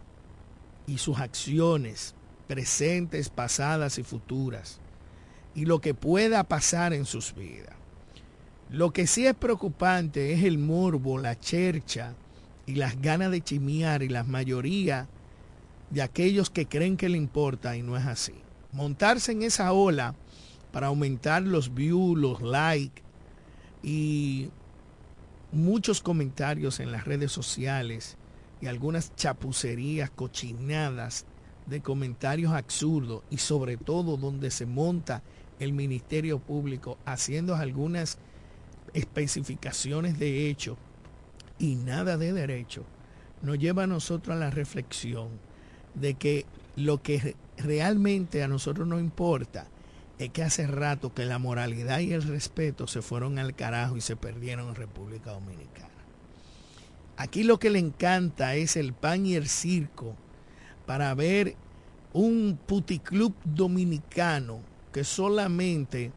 [0.86, 2.14] y sus acciones
[2.46, 4.80] presentes, pasadas y futuras,
[5.54, 7.74] y lo que pueda pasar en sus vidas.
[8.70, 12.14] Lo que sí es preocupante es el morbo, la chercha
[12.66, 15.06] y las ganas de chimiar y la mayoría
[15.90, 18.34] de aquellos que creen que le importa y no es así.
[18.72, 20.14] Montarse en esa ola
[20.72, 23.02] para aumentar los views, los likes
[23.82, 24.50] y
[25.52, 28.16] muchos comentarios en las redes sociales
[28.60, 31.26] y algunas chapucerías, cochinadas
[31.66, 35.22] de comentarios absurdos y sobre todo donde se monta
[35.58, 38.18] el Ministerio Público haciendo algunas
[38.92, 40.76] especificaciones de hecho
[41.58, 42.84] y nada de derecho,
[43.42, 45.28] nos lleva a nosotros a la reflexión
[45.94, 46.46] de que
[46.76, 49.68] lo que realmente a nosotros nos importa
[50.18, 54.00] es que hace rato que la moralidad y el respeto se fueron al carajo y
[54.00, 55.88] se perdieron en República Dominicana.
[57.16, 60.16] Aquí lo que le encanta es el pan y el circo
[60.86, 61.56] para ver
[62.12, 64.60] un puticlub dominicano
[64.92, 66.12] que solamente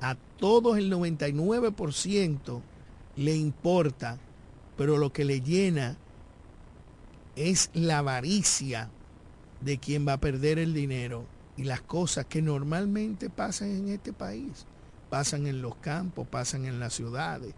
[0.00, 2.60] a todos el 99%
[3.16, 4.18] le importa,
[4.76, 5.96] pero lo que le llena
[7.36, 8.90] es la avaricia
[9.60, 14.12] de quien va a perder el dinero y las cosas que normalmente pasan en este
[14.12, 14.66] país.
[15.10, 17.54] Pasan en los campos, pasan en las ciudades,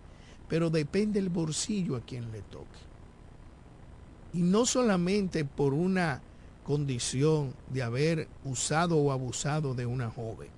[0.48, 2.78] pero depende el bolsillo a quien le toque.
[4.32, 6.22] Y no solamente por una
[6.64, 10.50] condición de haber usado o abusado de una joven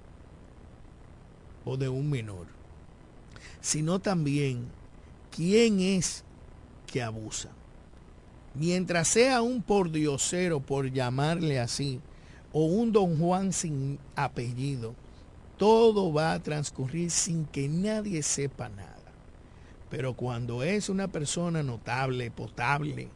[1.65, 2.47] o de un menor,
[3.61, 4.67] sino también
[5.35, 6.25] quién es
[6.87, 7.51] que abusa.
[8.55, 12.01] Mientras sea un pordiosero, por llamarle así,
[12.53, 14.95] o un don Juan sin apellido,
[15.57, 18.95] todo va a transcurrir sin que nadie sepa nada.
[19.91, 23.09] Pero cuando es una persona notable, potable,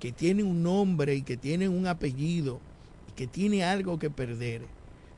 [0.00, 2.60] que tiene un nombre y que tiene un apellido
[3.08, 4.62] y que tiene algo que perder,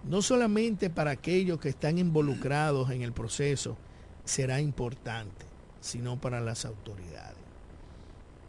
[0.05, 3.77] no solamente para aquellos que están involucrados en el proceso
[4.25, 5.47] será importante,
[5.81, 7.37] sino para las autoridades.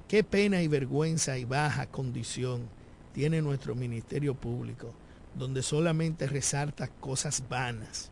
[0.08, 2.70] Qué pena y vergüenza y baja condición
[3.14, 4.94] tiene nuestro Ministerio Público,
[5.36, 8.12] donde solamente resalta cosas vanas,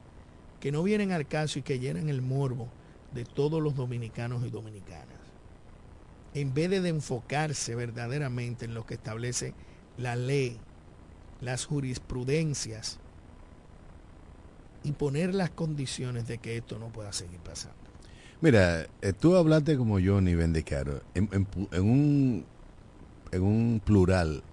[0.60, 2.68] que no vienen al caso y que llenan el morbo
[3.14, 5.15] de todos los dominicanos y dominicanas.
[6.36, 9.56] En vez de enfocarse verdaderamente en lo que establece
[9.98, 10.60] la ley,
[11.42, 13.00] las jurisprudencias
[14.84, 17.78] y poner las condiciones de que esto no pueda seguir pasando.
[18.42, 22.46] Mira, eh, tú hablaste como Johnny Bendecaro en, en, en, un,
[23.32, 24.44] en un plural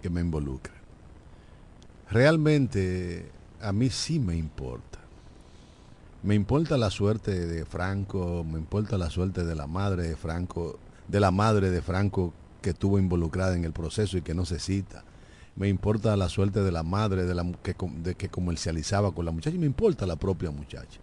[0.00, 0.72] que me involucra.
[2.08, 3.30] Realmente
[3.60, 5.00] a mí sí me importa.
[6.22, 10.78] Me importa la suerte de Franco, me importa la suerte de la madre de Franco,
[11.08, 14.58] de la madre de Franco que estuvo involucrada en el proceso y que no se
[14.58, 15.04] cita.
[15.56, 19.32] Me importa la suerte de la madre de la que, de que comercializaba con la
[19.32, 21.00] muchacha y me importa la propia muchacha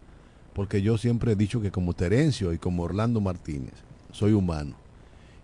[0.60, 3.76] porque yo siempre he dicho que como Terencio y como Orlando Martínez,
[4.12, 4.76] soy humano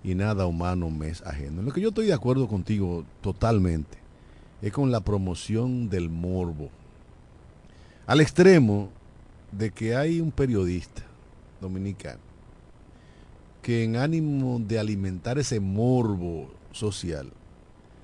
[0.03, 1.61] y nada humano me es ajeno.
[1.61, 3.97] En lo que yo estoy de acuerdo contigo totalmente
[4.61, 6.69] es con la promoción del morbo.
[8.05, 8.89] Al extremo
[9.53, 11.03] de que hay un periodista
[11.61, 12.19] dominicano
[13.65, 17.33] que en ánimo de alimentar ese morbo social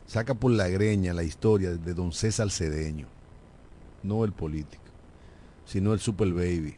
[0.07, 3.05] saca por la greña la historia de don César Cedeño,
[4.01, 4.81] no el político,
[5.63, 6.77] sino el super baby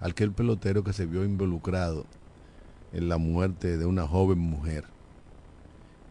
[0.00, 2.04] aquel pelotero que se vio involucrado
[2.92, 4.84] en la muerte de una joven mujer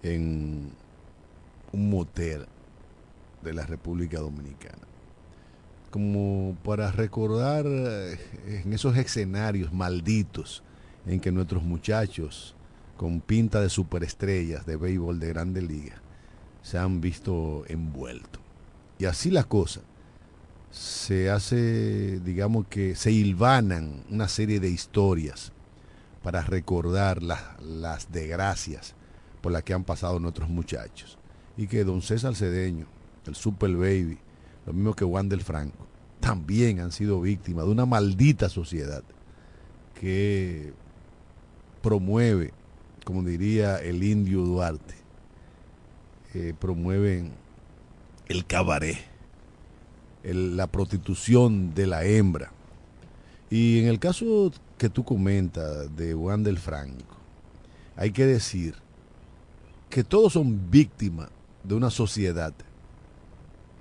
[0.02, 0.72] en
[1.74, 2.48] un motel
[3.44, 4.82] de la República Dominicana.
[5.92, 8.18] Como para recordar eh,
[8.64, 10.64] en esos escenarios malditos
[11.06, 12.56] en que nuestros muchachos
[12.98, 16.02] con pinta de superestrellas de béisbol de grande liga
[16.62, 18.42] se han visto envueltos.
[19.00, 19.82] Y así la cosa
[20.72, 25.52] se hace, digamos que se hilvanan una serie de historias
[26.24, 28.96] para recordar las, las desgracias
[29.42, 31.18] por las que han pasado nuestros muchachos.
[31.58, 32.88] Y que don César Cedeño,
[33.28, 34.18] el Super Baby,
[34.66, 35.86] lo mismo que Juan del Franco,
[36.20, 39.04] también han sido víctimas de una maldita sociedad
[40.00, 40.74] que
[41.84, 42.54] promueve,
[43.06, 44.96] como diría el indio Duarte,
[46.34, 47.34] eh, promueven
[48.28, 48.98] el cabaret
[50.24, 52.54] la prostitución de la hembra.
[53.50, 57.18] Y en el caso que tú comentas de Juan del Franco,
[57.98, 58.76] hay que decir
[59.90, 61.28] que todos son víctimas
[61.66, 62.54] de una sociedad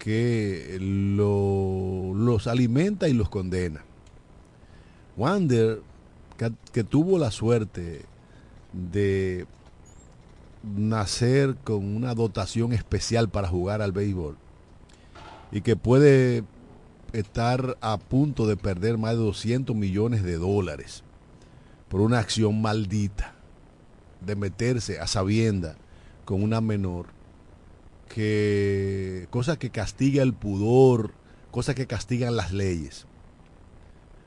[0.00, 3.84] que lo- los alimenta y los condena.
[5.16, 5.80] Wander,
[6.72, 8.04] que, tuvo la suerte
[8.72, 9.46] de
[10.62, 14.36] nacer con una dotación especial para jugar al béisbol
[15.50, 16.44] y que puede
[17.12, 21.02] estar a punto de perder más de 200 millones de dólares
[21.88, 23.34] por una acción maldita
[24.24, 25.76] de meterse a sabienda
[26.24, 27.06] con una menor
[28.08, 31.12] que cosa que castiga el pudor,
[31.50, 33.06] cosas que castigan las leyes.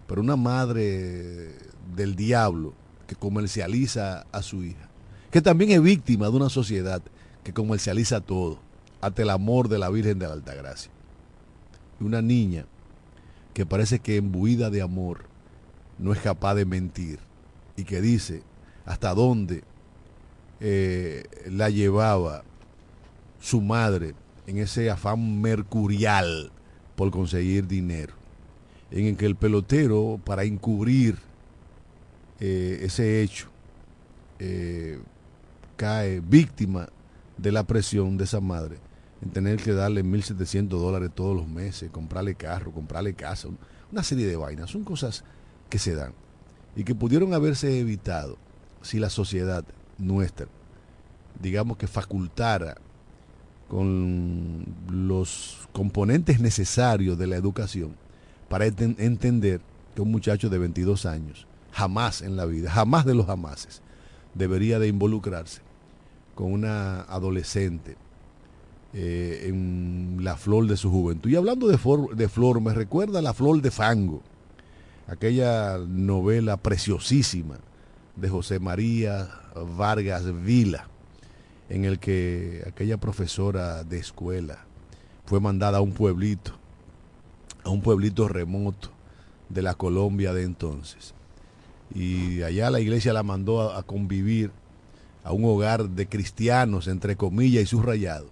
[0.07, 1.55] Pero una madre
[1.95, 2.73] del diablo
[3.07, 4.89] que comercializa a su hija,
[5.31, 7.01] que también es víctima de una sociedad
[7.43, 8.59] que comercializa todo,
[9.01, 10.91] hasta el amor de la Virgen de la Altagracia.
[11.99, 12.65] Y una niña
[13.53, 15.25] que parece que embuida de amor
[15.97, 17.19] no es capaz de mentir
[17.77, 18.43] y que dice
[18.85, 19.63] hasta dónde
[20.59, 22.43] eh, la llevaba
[23.39, 24.13] su madre
[24.47, 26.51] en ese afán mercurial
[26.95, 28.13] por conseguir dinero,
[28.95, 31.17] en el que el pelotero, para encubrir
[32.39, 33.49] eh, ese hecho,
[34.39, 34.99] eh,
[35.75, 36.87] cae víctima
[37.37, 38.77] de la presión de esa madre
[39.21, 43.49] en tener que darle 1.700 dólares todos los meses, comprarle carro, comprarle casa,
[43.91, 44.71] una serie de vainas.
[44.71, 45.25] Son cosas
[45.69, 46.13] que se dan
[46.77, 48.37] y que pudieron haberse evitado
[48.81, 49.65] si la sociedad
[49.97, 50.47] nuestra,
[51.41, 52.77] digamos que facultara
[53.67, 58.04] con los componentes necesarios de la educación
[58.55, 59.59] para enten- entender
[59.93, 63.81] que un muchacho de 22 años, jamás en la vida, jamás de los jamases,
[64.33, 65.59] debería de involucrarse
[66.35, 67.97] con una adolescente
[68.93, 71.29] eh, en la flor de su juventud.
[71.29, 71.77] Y hablando de,
[72.15, 74.21] de flor, me recuerda la flor de fango,
[75.07, 77.57] aquella novela preciosísima
[78.15, 79.27] de José María
[79.77, 80.87] Vargas Vila,
[81.67, 84.59] en el que aquella profesora de escuela
[85.25, 86.53] fue mandada a un pueblito,
[87.65, 88.91] a un pueblito remoto
[89.49, 91.13] de la Colombia de entonces.
[91.93, 94.51] Y allá la iglesia la mandó a, convivir
[95.23, 98.29] a un hogar de cristianos, entre comillas y subrayado,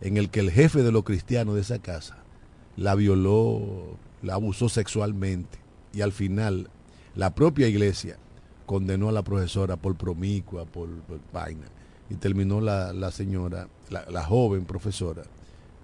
[0.00, 2.18] en el que el jefe de los cristianos de esa casa
[2.76, 5.58] la violó, la abusó sexualmente
[5.92, 6.70] y al final
[7.16, 8.16] la propia iglesia
[8.66, 10.88] condenó a la profesora por promicua, por,
[11.32, 11.66] vaina
[12.08, 15.24] y terminó la, la señora, la, la joven profesora,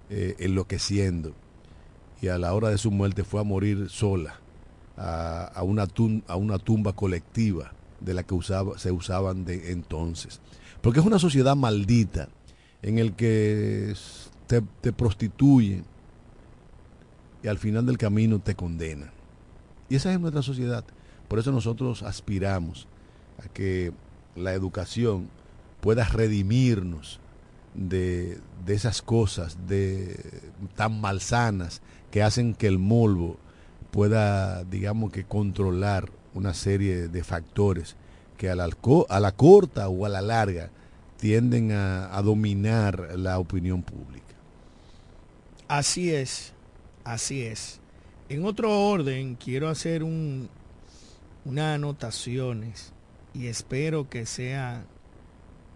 [0.09, 1.33] eh, enloqueciendo
[2.21, 4.35] y a la hora de su muerte fue a morir sola
[4.97, 9.71] a, a una, tum- a una tumba colectiva de la que usaba, se usaban de
[9.71, 10.39] entonces.
[10.81, 12.29] Porque es una sociedad maldita
[12.81, 13.93] en el que
[14.47, 15.83] te, te prostituyen
[17.43, 19.11] y al final del camino te condenan.
[19.89, 20.83] Y esa es nuestra sociedad.
[21.27, 22.87] Por eso nosotros aspiramos
[23.43, 23.91] a que
[24.35, 25.29] la educación
[25.81, 27.19] pueda redimirnos
[27.73, 30.41] de, de esas cosas de,
[30.75, 31.81] tan malsanas
[32.11, 33.37] que hacen que el molvo
[33.91, 37.95] pueda, digamos que, controlar una serie de factores
[38.37, 38.69] que a la,
[39.09, 40.69] a la corta o a la larga
[41.17, 44.35] tienden a, a dominar la opinión pública.
[45.67, 46.53] Así es,
[47.03, 47.79] así es.
[48.29, 50.49] En otro orden, quiero hacer un,
[51.45, 52.93] unas anotaciones
[53.33, 54.85] y espero que sea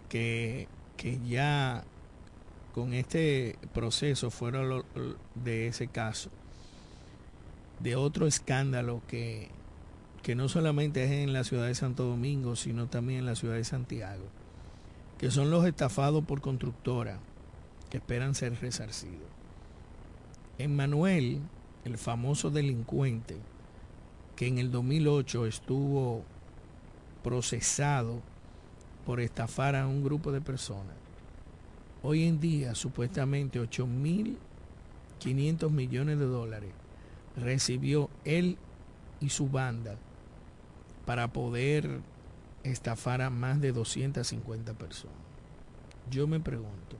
[0.08, 1.84] que, que ya
[2.72, 4.62] con este proceso fuera
[5.34, 6.30] de ese caso,
[7.80, 9.50] de otro escándalo que,
[10.22, 13.56] que no solamente es en la ciudad de Santo Domingo, sino también en la ciudad
[13.56, 14.24] de Santiago,
[15.18, 17.18] que son los estafados por constructora
[17.90, 19.28] que esperan ser resarcidos.
[20.58, 21.40] Emmanuel,
[21.84, 23.36] el famoso delincuente,
[24.36, 26.24] que en el 2008 estuvo
[27.22, 28.20] procesado
[29.04, 31.01] por estafar a un grupo de personas,
[32.02, 36.70] hoy en día supuestamente 8.500 millones de dólares
[37.36, 38.58] recibió él
[39.20, 39.96] y su banda
[41.06, 42.00] para poder
[42.64, 45.16] estafar a más de 250 personas.
[46.10, 46.96] Yo me pregunto,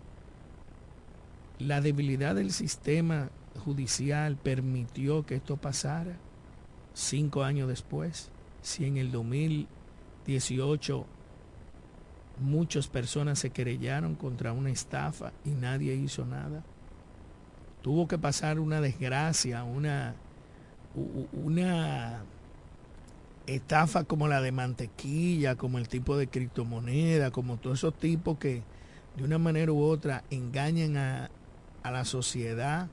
[1.59, 3.31] ¿la debilidad del sistema
[3.65, 6.17] judicial permitió que esto pasara
[6.95, 8.31] cinco años después?
[8.63, 11.07] Si en el 2018
[12.39, 16.63] muchas personas se querellaron contra una estafa y nadie hizo nada.
[17.83, 20.15] Tuvo que pasar una desgracia, una,
[21.33, 22.23] una
[23.47, 28.63] estafa como la de mantequilla, como el tipo de criptomoneda, como todos esos tipos que
[29.17, 31.31] de una manera u otra engañan a,
[31.83, 32.89] a la sociedad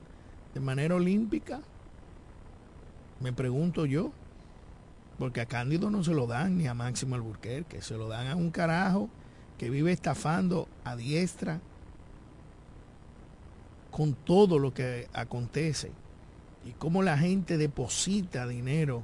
[0.54, 1.60] de manera olímpica.
[3.20, 4.12] Me pregunto yo,
[5.18, 8.36] porque a Cándido no se lo dan ni a Máximo Alburquerque, se lo dan a
[8.36, 9.08] un carajo
[9.60, 11.60] que vive estafando a diestra
[13.90, 15.92] con todo lo que acontece
[16.64, 19.02] y cómo la gente deposita dinero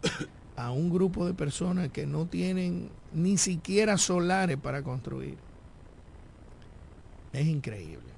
[0.57, 5.37] a un grupo de personas que no tienen ni siquiera solares para construir.
[7.35, 8.09] Es increíble.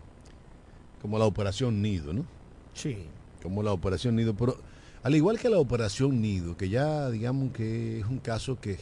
[1.02, 2.24] Como la operación Nido, ¿no?
[2.72, 2.98] Sí.
[3.42, 4.36] Como la operación Nido.
[4.36, 4.58] Pero
[5.02, 8.78] al igual que la operación Nido, que ya digamos que es un caso que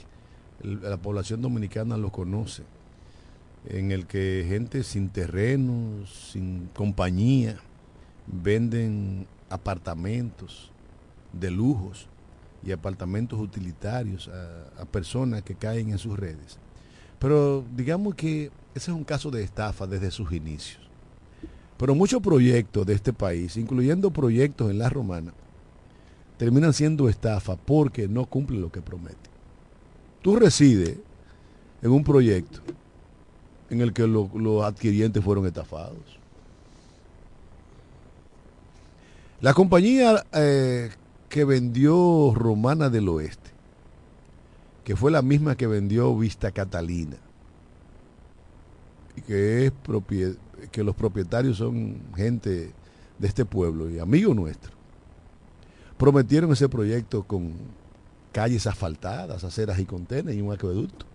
[0.62, 2.62] la población dominicana lo conoce,
[3.66, 7.56] en el que gente sin terrenos, sin compañía,
[8.26, 10.70] venden apartamentos
[11.32, 12.08] de lujos
[12.64, 16.58] y apartamentos utilitarios a, personas que caen en sus redes.
[17.18, 20.82] Pero digamos que ese es un caso de estafa desde sus inicios.
[21.76, 25.32] Pero muchos proyectos de este país, incluyendo proyectos en la romana,
[26.38, 29.30] terminan siendo estafa porque no cumplen lo que prometen.
[30.22, 30.96] Tú resides
[31.82, 32.62] en un proyecto
[33.70, 36.18] en el que los adquirientes fueron estafados.
[39.40, 40.90] La compañía eh,
[41.28, 43.50] que vendió Romana del Oeste,
[44.84, 47.16] que fue la misma que vendió Vista Catalina,
[49.16, 49.72] y que, es
[50.70, 52.72] que los propietarios son gente
[53.18, 54.74] de este pueblo y amigos nuestros,
[55.98, 57.54] prometieron ese proyecto con
[58.32, 61.06] calles asfaltadas, aceras y contenes y un acueducto.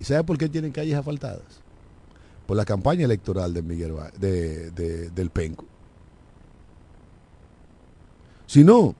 [0.00, 1.62] ¿Y sabe por qué tienen calles asfaltadas?
[2.46, 4.70] Por la campaña electoral de Miguel de,
[5.10, 5.64] del Penco.
[8.46, 8.94] Si no,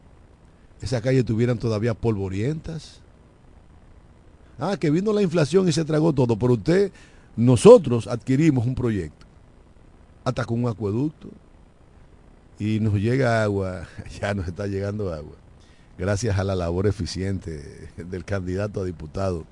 [0.80, 3.01] esas calles tuvieran todavía polvorientas.
[4.59, 6.38] Ah, que vino la inflación y se tragó todo.
[6.38, 6.92] Pero usted,
[7.36, 9.26] nosotros adquirimos un proyecto,
[10.24, 11.28] hasta con un acueducto,
[12.59, 13.88] y nos llega agua,
[14.20, 15.34] ya nos está llegando agua,
[15.99, 19.45] gracias a la labor eficiente del candidato a diputado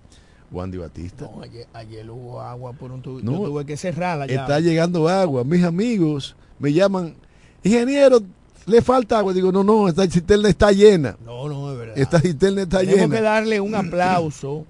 [0.53, 1.25] Juan Di Batista.
[1.25, 1.43] No,
[1.73, 4.43] ayer, hubo agua por un tubo, no, tuve que cerrarla ya.
[4.43, 5.45] Está llegando agua.
[5.45, 7.15] Mis amigos me llaman,
[7.63, 8.21] ingeniero,
[8.67, 9.33] le falta agua.
[9.33, 11.17] Digo, no, no, esta cisterna está llena.
[11.25, 11.99] No, no, es verdad.
[11.99, 12.93] Esta cisterna está llena.
[12.93, 14.67] Tenemos que darle un aplauso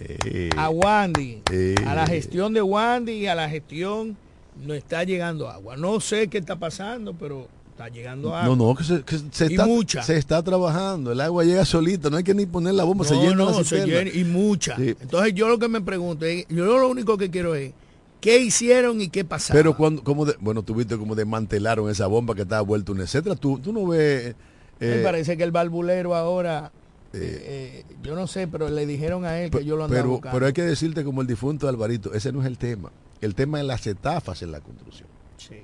[0.00, 1.42] eh, a Wandy,
[1.86, 4.16] a la gestión de Wandy y a la gestión
[4.64, 5.76] no está llegando agua.
[5.76, 8.56] No sé qué está pasando, pero está llegando agua.
[8.56, 10.02] No, no, que se, está, mucha.
[10.02, 11.12] se está trabajando.
[11.12, 14.10] El agua llega solita, no hay que ni poner la bomba, se llena no, se
[14.14, 14.76] y mucha.
[14.78, 17.72] Entonces yo lo que me pregunto, yo lo único que quiero es
[18.20, 19.60] qué hicieron y qué pasaron.
[19.60, 23.36] Pero cuando, como de, bueno, tuviste como desmantelaron esa bomba que estaba vuelta un etcétera.
[23.36, 24.34] Tú, tú no ves.
[24.80, 26.72] Me eh, parece que el valvulero ahora
[27.12, 30.10] eh, eh, yo no sé, pero le dijeron a él que yo lo andaba pero,
[30.12, 30.34] buscando.
[30.34, 32.90] Pero hay que decirte como el difunto Alvarito, ese no es el tema.
[33.20, 35.08] El tema es las etafas en la construcción.
[35.36, 35.56] Sí.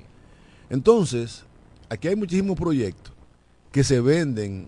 [0.70, 1.44] Entonces,
[1.92, 3.12] aquí hay muchísimos proyectos
[3.70, 4.66] que se venden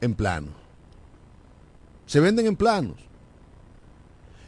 [0.00, 0.54] en planos.
[2.06, 2.96] Se venden en planos.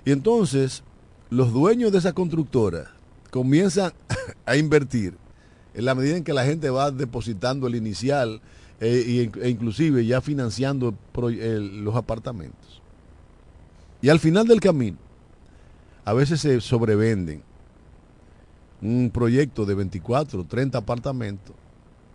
[0.04, 0.84] Y entonces,
[1.30, 2.92] los dueños de esa constructora
[3.30, 3.92] comienzan
[4.46, 5.16] a invertir
[5.74, 8.40] en la medida en que la gente va depositando el inicial
[8.80, 12.80] eh, e inclusive ya financiando los apartamentos.
[14.00, 14.98] Y al final del camino,
[16.04, 17.42] a veces se sobrevenden
[18.80, 21.56] un proyecto de 24, 30 apartamentos,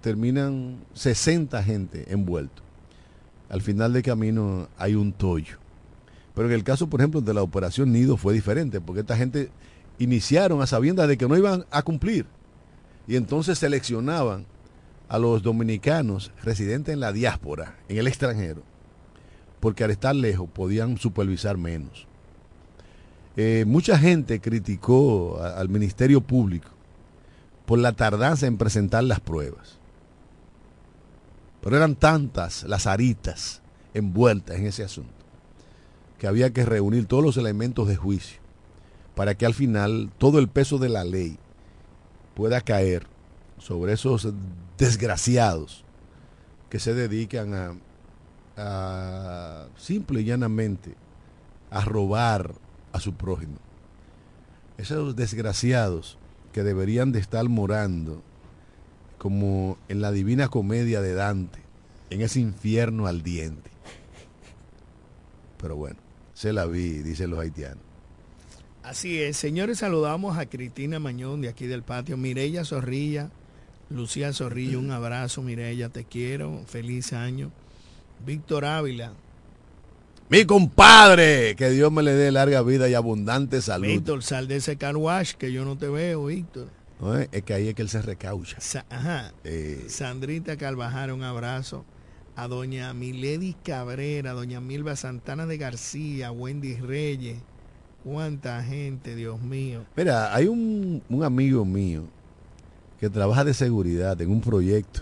[0.02, 2.64] terminan 60 gente envueltos.
[3.50, 5.58] Al final del camino hay un tollo.
[6.34, 9.52] Pero en el caso, por ejemplo, de la operación Nido fue diferente, porque esta gente
[10.00, 12.26] iniciaron a sabiendas de que no iban a cumplir.
[13.08, 14.46] Y entonces seleccionaban
[15.10, 18.64] a los dominicanos residentes en la diáspora, en el extranjero,
[19.60, 22.08] porque al estar lejos podían supervisar menos.
[23.36, 26.70] Eh, mucha gente criticó al Ministerio Público
[27.66, 29.81] por la tardanza en presentar las pruebas.
[31.62, 33.62] Pero eran tantas las aritas
[33.94, 35.14] envueltas en ese asunto
[36.18, 38.40] que había que reunir todos los elementos de juicio
[39.16, 41.38] para que al final todo el peso de la ley
[42.36, 43.08] pueda caer
[43.58, 44.28] sobre esos
[44.78, 45.84] desgraciados
[46.70, 47.78] que se dedican
[48.58, 50.96] a, simple y llanamente
[51.70, 52.54] a robar
[52.92, 53.58] a su prójimo.
[54.78, 56.18] Esos desgraciados
[56.54, 58.22] que deberían de estar morando
[59.22, 61.60] como en la divina comedia de Dante,
[62.10, 63.70] en ese infierno al diente.
[65.60, 65.98] Pero bueno,
[66.34, 67.84] se la vi, dicen los haitianos.
[68.82, 73.30] Así es, señores, saludamos a Cristina Mañón de aquí del patio, Mirella Zorrilla,
[73.92, 77.52] Lucía Zorrillo, un abrazo, Mireya, te quiero, feliz año.
[78.26, 79.14] Víctor Ávila.
[80.30, 83.86] Mi compadre, que Dios me le dé larga vida y abundante salud.
[83.86, 84.96] Víctor, sal de ese car
[85.38, 86.81] que yo no te veo, Víctor.
[87.32, 88.58] Es que ahí es que él se recaucha.
[88.90, 89.34] ajá.
[89.44, 89.86] Eh.
[89.88, 91.84] Sandrita Carvajal, un abrazo.
[92.36, 97.40] A doña Milady Cabrera, doña Milva Santana de García, Wendy Reyes,
[98.04, 99.86] cuánta gente, Dios mío.
[99.98, 102.06] Mira, hay un, un amigo mío
[103.00, 105.02] que trabaja de seguridad en un proyecto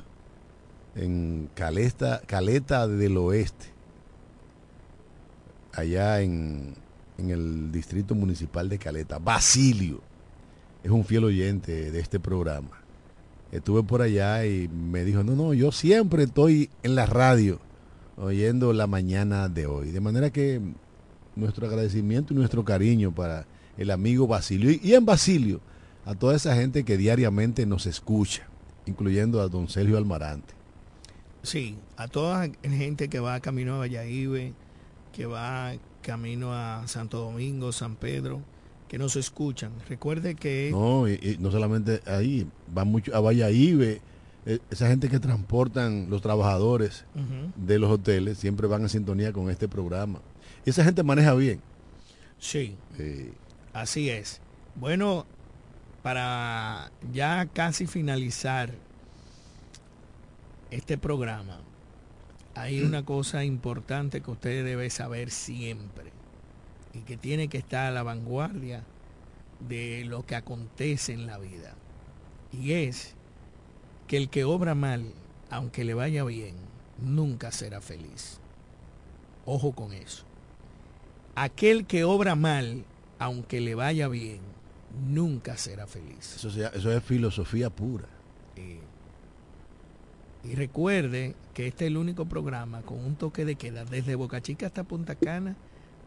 [0.95, 3.67] en Caleta, Caleta del Oeste,
[5.73, 6.73] allá en,
[7.17, 9.19] en el distrito municipal de Caleta.
[9.19, 10.01] Basilio
[10.83, 12.81] es un fiel oyente de este programa.
[13.51, 17.59] Estuve por allá y me dijo, no, no, yo siempre estoy en la radio
[18.17, 19.91] oyendo la mañana de hoy.
[19.91, 20.61] De manera que
[21.35, 23.45] nuestro agradecimiento y nuestro cariño para
[23.77, 24.71] el amigo Basilio.
[24.71, 25.61] Y en Basilio,
[26.05, 28.47] a toda esa gente que diariamente nos escucha,
[28.85, 30.53] incluyendo a don Sergio Almarante.
[31.41, 34.51] Sí, a toda la gente que va camino a Valladolid,
[35.13, 38.41] que va camino a Santo Domingo, San Pedro,
[38.89, 39.71] que nos escuchan.
[39.87, 40.69] Recuerde que...
[40.71, 42.45] No, y, y no solamente ahí,
[42.77, 43.99] va mucho a Valladolid,
[44.45, 47.05] eh, esa gente que transportan los trabajadores
[47.55, 50.19] de los hoteles siempre van en sintonía con este programa.
[50.65, 51.61] Y esa gente maneja bien.
[52.39, 53.31] Sí, Eh,
[53.73, 54.41] así es.
[54.75, 55.25] Bueno,
[56.01, 58.73] para ya casi finalizar
[60.71, 61.59] este programa,
[62.55, 66.11] hay una cosa importante que usted debe saber siempre
[66.93, 68.83] y que tiene que estar a la vanguardia
[69.67, 71.75] de lo que acontece en la vida.
[72.51, 73.15] Y es
[74.07, 75.13] que el que obra mal,
[75.49, 76.55] aunque le vaya bien,
[77.01, 78.39] nunca será feliz.
[79.45, 80.23] Ojo con eso.
[81.35, 82.83] Aquel que obra mal,
[83.19, 84.39] aunque le vaya bien,
[85.07, 86.35] nunca será feliz.
[86.37, 88.07] eso, sea- eso es filosofía pura.
[88.55, 88.79] Eh,
[90.43, 94.41] y recuerde que este es el único programa con un toque de queda desde Boca
[94.41, 95.55] Chica hasta Punta Cana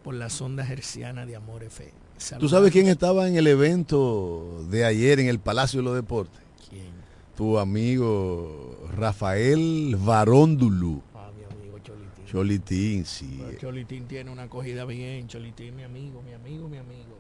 [0.03, 1.93] por las ondas hercianas de Amor F.
[2.39, 6.41] ¿Tú sabes quién estaba en el evento de ayer en el Palacio de los Deportes?
[6.69, 6.93] ¿Quién?
[7.37, 11.03] Tu amigo Rafael Varondulu.
[11.15, 12.25] Ah, mi amigo Cholitín.
[12.27, 13.43] Cholitín, sí.
[13.45, 15.27] Pero Cholitín tiene una acogida bien.
[15.27, 17.19] Cholitín, mi amigo, mi amigo, mi amigo.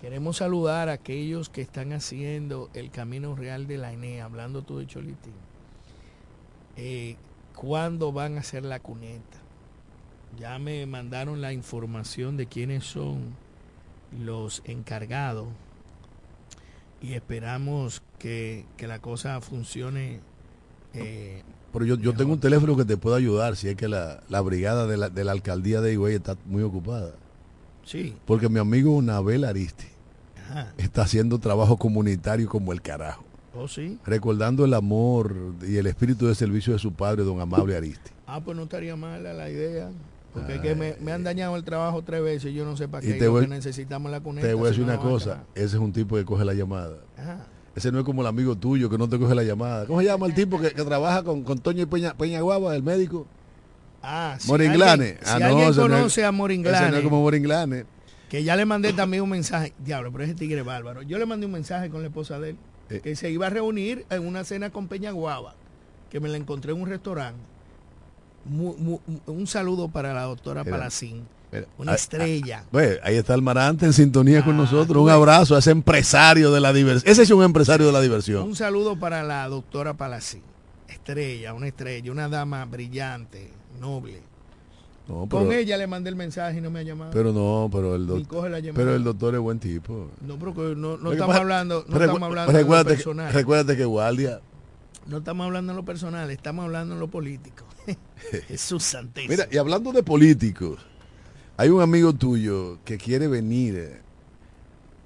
[0.00, 4.78] Queremos saludar a aquellos que están haciendo el camino real de la ENE, hablando tú
[4.78, 5.34] de Cholitín.
[6.76, 7.16] Eh,
[7.54, 9.39] ¿Cuándo van a hacer la cuneta?
[10.38, 13.34] Ya me mandaron la información de quiénes son
[14.24, 15.48] los encargados
[17.02, 20.20] y esperamos que, que la cosa funcione.
[20.94, 24.22] eh, Pero yo, yo tengo un teléfono que te puede ayudar si es que la,
[24.28, 27.12] la brigada de la, de la alcaldía de Higüey está muy ocupada.
[27.84, 29.86] sí, Porque mi amigo Nabel Aristi
[30.48, 30.72] ajá.
[30.78, 33.24] está haciendo trabajo comunitario como el carajo.
[33.54, 33.98] Oh, sí.
[34.06, 35.34] Recordando el amor
[35.66, 38.10] y el espíritu de servicio de su padre, don Amable Aristi.
[38.26, 39.90] Ah, pues no estaría mala la idea.
[40.32, 42.86] Porque es que me, me han dañado el trabajo tres veces y yo no sé
[42.88, 43.14] para Y qué.
[43.18, 44.46] te lo voy- que necesitamos la cuneta.
[44.46, 46.98] Te voy a si decir una cosa, ese es un tipo que coge la llamada.
[47.18, 47.46] Ajá.
[47.74, 49.86] Ese no es como el amigo tuyo que no te coge la llamada.
[49.86, 52.82] ¿Cómo se llama el tipo que, que trabaja con, con Toño Peña, Peña Guava, el
[52.82, 53.26] médico?
[54.02, 54.90] Ah, si Moringlane.
[54.92, 57.20] alguien- Si Ah, no, alguien ese no es- conoce a Ese no Moringlane, es como
[57.22, 57.84] Moringlane.
[58.28, 59.72] que ya le mandé también un mensaje.
[59.84, 61.02] Diablo, pero ese tigre es bárbaro.
[61.02, 62.56] Yo le mandé un mensaje con la esposa de él.
[62.88, 63.00] Eh.
[63.02, 65.54] Que se iba a reunir en una cena con Peña Guava.
[66.10, 67.40] Que me la encontré en un restaurante.
[68.44, 71.26] Mu- mu- un saludo para la doctora Mira, Palacín.
[71.52, 72.64] Mira, Una ah, estrella.
[72.72, 74.96] Ve, ahí está el Marante en sintonía con Ah, nosotros.
[74.98, 75.14] Un ves.
[75.14, 77.10] abrazo a ese empresario de la diversión.
[77.10, 78.44] Ese es un empresario de la diversión.
[78.44, 80.42] Un saludo para la doctora Palacín.
[80.88, 84.22] Estrella, una estrella, una dama brillante, noble.
[85.08, 87.10] No, Con ella le mandé el mensaje y no me ha llamado.
[87.12, 88.76] pero no, pero el, Ni doc- coge la llamada.
[88.76, 90.08] pero el doctor es buen tipo.
[90.20, 93.32] no, pero no, no estamos pasa- hablando, no estamos hablando de lo recuérdate, que, personal.
[93.32, 94.40] recuérdate que Guardia.
[95.06, 97.64] No estamos hablando en lo personal, estamos hablando en lo político.
[98.48, 99.30] Jesús santísimo.
[99.32, 100.78] Mira, y hablando de políticos,
[101.56, 104.00] hay un amigo tuyo que quiere venir eh,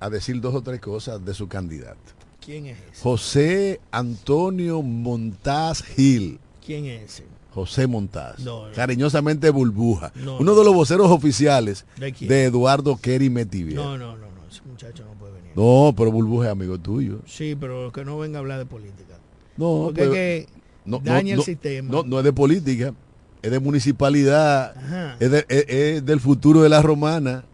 [0.01, 1.99] a decir dos o tres cosas de su candidato.
[2.45, 3.03] ¿Quién es ese?
[3.03, 6.39] José Antonio Montaz Gil.
[6.65, 7.25] ¿Quién es ese?
[7.55, 8.41] José Montaz.
[8.41, 8.75] No, no.
[8.75, 10.13] Cariñosamente Burbuja.
[10.17, 10.59] No, Uno no.
[10.59, 13.77] de los voceros oficiales ¿De Eduardo Kerry Metivier.
[13.77, 15.53] No, no, no, no, ese muchacho no puede venir.
[15.55, 17.21] No, pero Burbuja es amigo tuyo.
[17.27, 19.15] Sí, pero que no venga a hablar de política.
[19.57, 20.49] No, Porque pero- es que
[20.85, 21.91] no, no, daña el sistema.
[21.91, 22.95] No, no es de política,
[23.43, 24.75] es de municipalidad,
[25.21, 27.45] es, de- es- es del futuro de la romana.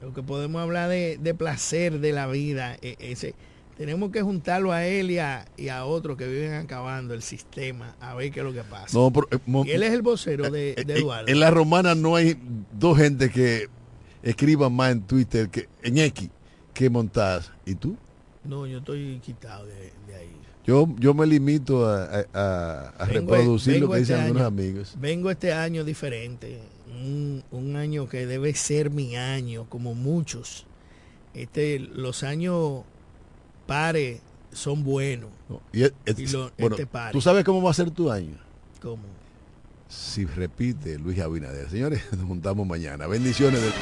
[0.00, 3.34] Lo que podemos hablar de, de placer de la vida, e- ese,
[3.76, 7.94] tenemos que juntarlo a él y a, y a otros que viven acabando el sistema,
[8.00, 8.98] a ver qué es lo que pasa.
[8.98, 11.28] No, pero, eh, y él es el vocero de, eh, de eh, Eduardo.
[11.28, 12.36] en la romana no hay
[12.72, 13.68] dos gente que
[14.22, 16.28] escriban más en Twitter, que en X,
[16.74, 17.50] que Montaz.
[17.64, 17.96] ¿Y tú?
[18.44, 20.30] No, yo estoy quitado de, de ahí.
[20.64, 24.94] Yo, yo me limito a, a- Vengo- reproducir lo que dicen este algunos amigos.
[25.00, 30.66] Vengo este año diferente, un, un año que debe ser mi año, como muchos.
[31.34, 32.82] Este, los años
[33.66, 34.20] pares
[34.52, 35.30] son buenos.
[35.48, 36.88] No, y es- Y lo- bueno, este.
[37.10, 38.36] ¿Tú sabes cómo va a ser tu año?
[38.80, 39.02] Como
[39.88, 41.68] Si repite Luis Abinader.
[41.70, 43.06] Señores, nos juntamos mañana.
[43.08, 43.60] Bendiciones.
[43.60, 43.72] del-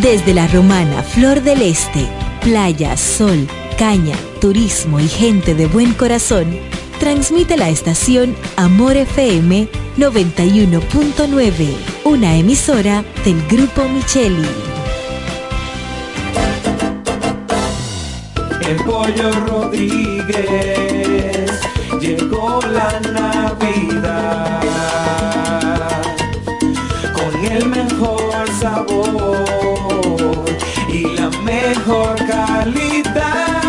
[0.00, 2.06] Desde la romana Flor del Este,
[2.42, 6.58] playa, sol, caña, turismo y gente de buen corazón,
[7.00, 11.74] transmite la estación Amor FM 91.9,
[12.04, 14.46] una emisora del Grupo Micheli.
[18.68, 20.30] El pollo Rodríguez
[22.00, 24.60] llegó la Navidad
[27.14, 29.65] con el mejor sabor
[31.86, 33.62] mejor calidad.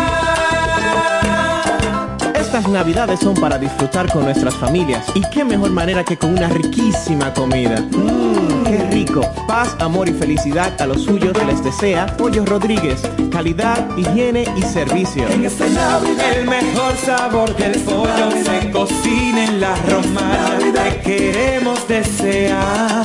[2.34, 6.48] Estas navidades son para disfrutar con nuestras familias y qué mejor manera que con una
[6.48, 7.80] riquísima comida.
[7.80, 9.20] Mmm, qué rico.
[9.46, 13.02] Paz, amor y felicidad a los suyos les desea Pollo Rodríguez.
[13.30, 15.28] Calidad, higiene y servicio.
[15.28, 20.58] En esta Navidad el mejor sabor del pollo se cocina en la romana.
[20.74, 23.04] Te queremos desear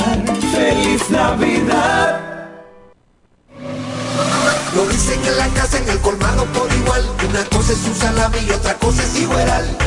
[0.53, 2.32] feliz Navidad.
[4.75, 7.03] Lo dicen en la casa, en el colmado por igual.
[7.29, 9.77] Una cosa es un salami y otra cosa es igual.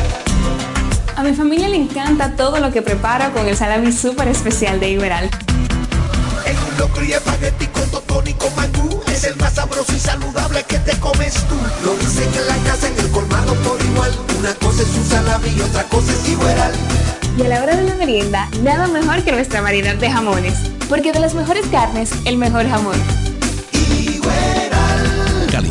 [1.17, 4.91] A mi familia le encanta todo lo que preparo con el salami súper especial de
[4.91, 5.29] Iberal.
[6.45, 9.01] En un locro y espagueti con totón y con mangú.
[9.07, 11.55] Es el más sabroso y saludable que te comes tú.
[11.83, 14.11] Lo dicen en la casa, en el colmado por igual.
[14.39, 16.71] Una cosa es un salami y otra cosa es igual.
[17.37, 20.53] Y a la hora de la merienda, nada mejor que nuestra variedad de jamones.
[20.87, 22.95] Porque de las mejores carnes, el mejor jamón.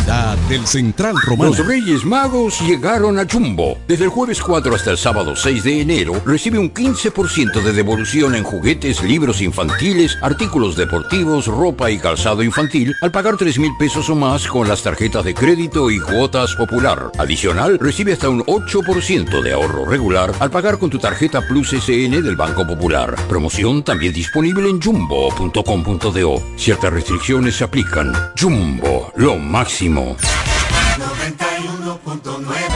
[0.06, 1.50] Del Central Romano.
[1.50, 3.76] Los Reyes Magos llegaron a Jumbo.
[3.88, 8.36] Desde el jueves 4 hasta el sábado 6 de enero, recibe un 15% de devolución
[8.36, 14.08] en juguetes, libros infantiles, artículos deportivos, ropa y calzado infantil al pagar 3 mil pesos
[14.08, 17.10] o más con las tarjetas de crédito y cuotas popular.
[17.18, 22.22] Adicional, recibe hasta un 8% de ahorro regular al pagar con tu tarjeta Plus SN
[22.22, 23.16] del Banco Popular.
[23.28, 26.42] Promoción también disponible en jumbo.com.do.
[26.56, 28.12] Ciertas restricciones se aplican.
[28.40, 32.75] Jumbo, lo máximo noventa y uno punto nueve.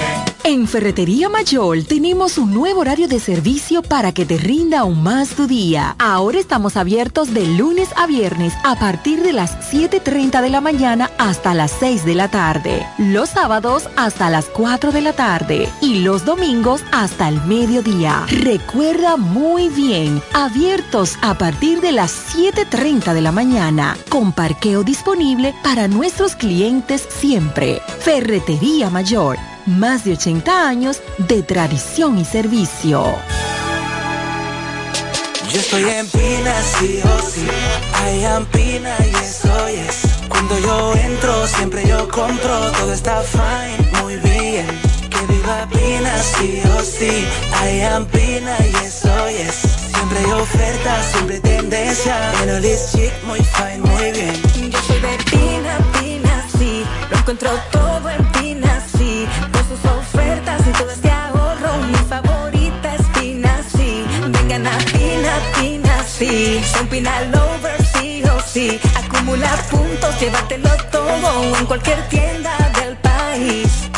[0.50, 5.28] En Ferretería Mayor tenemos un nuevo horario de servicio para que te rinda aún más
[5.28, 5.94] tu día.
[6.00, 11.08] Ahora estamos abiertos de lunes a viernes a partir de las 7.30 de la mañana
[11.18, 12.84] hasta las 6 de la tarde.
[12.98, 18.26] Los sábados hasta las 4 de la tarde y los domingos hasta el mediodía.
[18.28, 25.54] Recuerda muy bien, abiertos a partir de las 7.30 de la mañana, con parqueo disponible
[25.62, 27.80] para nuestros clientes siempre.
[28.00, 33.04] Ferretería Mayor más de 80 años de tradición y servicio.
[35.52, 37.48] Yo estoy en Pina, sí o sí.
[38.06, 40.02] I am Pina y eso es.
[40.28, 42.70] Cuando yo entro, siempre yo compro.
[42.70, 44.66] Todo está fine, muy bien.
[45.10, 47.26] Que viva Pina, sí o sí.
[47.66, 49.54] I am Pina y eso es.
[49.92, 52.32] Siempre hay ofertas, siempre tendencia.
[52.38, 54.70] Pero this chic, muy fine, muy bien.
[54.70, 56.84] Yo soy de Pina, Pina, sí.
[57.10, 58.69] Lo encuentro todo en Pina,
[60.80, 61.76] y todo este ahorro.
[61.86, 64.04] Mi favorita es Pina, sí.
[64.28, 66.60] Vengan a Pina, Pina, sí.
[66.72, 68.80] Son Pina Lovers, sí o sí.
[68.96, 73.90] Acumula puntos, llévatelo todo en cualquier tienda del país.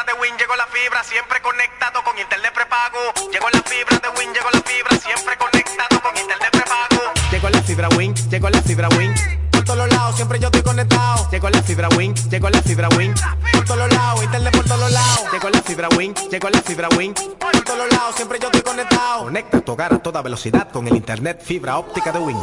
[0.00, 2.98] Fibra de Win, llegó la fibra, siempre conectado con internet prepago.
[3.32, 7.12] Llegó la fibra de Win, llegó la fibra, siempre conectado con internet prepago.
[7.30, 9.14] Llegó la fibra Wing, llegó la fibra Wing.
[9.50, 11.28] Por todos lados, siempre yo estoy conectado.
[11.30, 13.14] Llegó la fibra Wing, llegó la fibra Wing.
[13.52, 15.32] Por todos lados, internet por todos lados.
[15.32, 17.14] Llegó la fibra Wing, llegó la fibra Wing.
[17.14, 19.24] Por todos lados, siempre yo estoy conectado.
[19.24, 22.38] Conecta tu hogar a toda velocidad con el internet fibra óptica de Wing.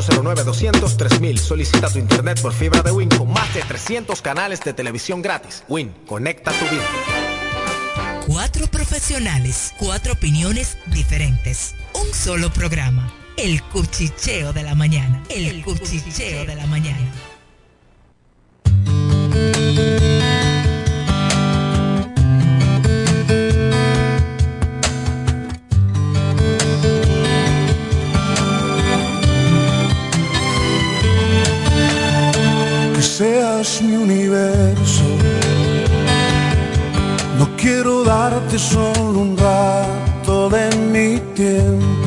[0.00, 1.38] 809-200-3000.
[1.38, 5.64] Solicita tu internet por fibra de Wing con más de 300 canales de televisión gratis.
[5.68, 6.84] Wing, conecta tu vida.
[8.26, 11.74] Cuatro profesionales, cuatro opiniones diferentes.
[11.94, 13.12] Un solo programa.
[13.36, 15.22] El cuchicheo de la mañana.
[15.28, 17.10] El cuchicheo de la mañana.
[33.20, 35.04] seas mi universo.
[37.38, 41.90] No quiero darte solo un rato de mi tiempo.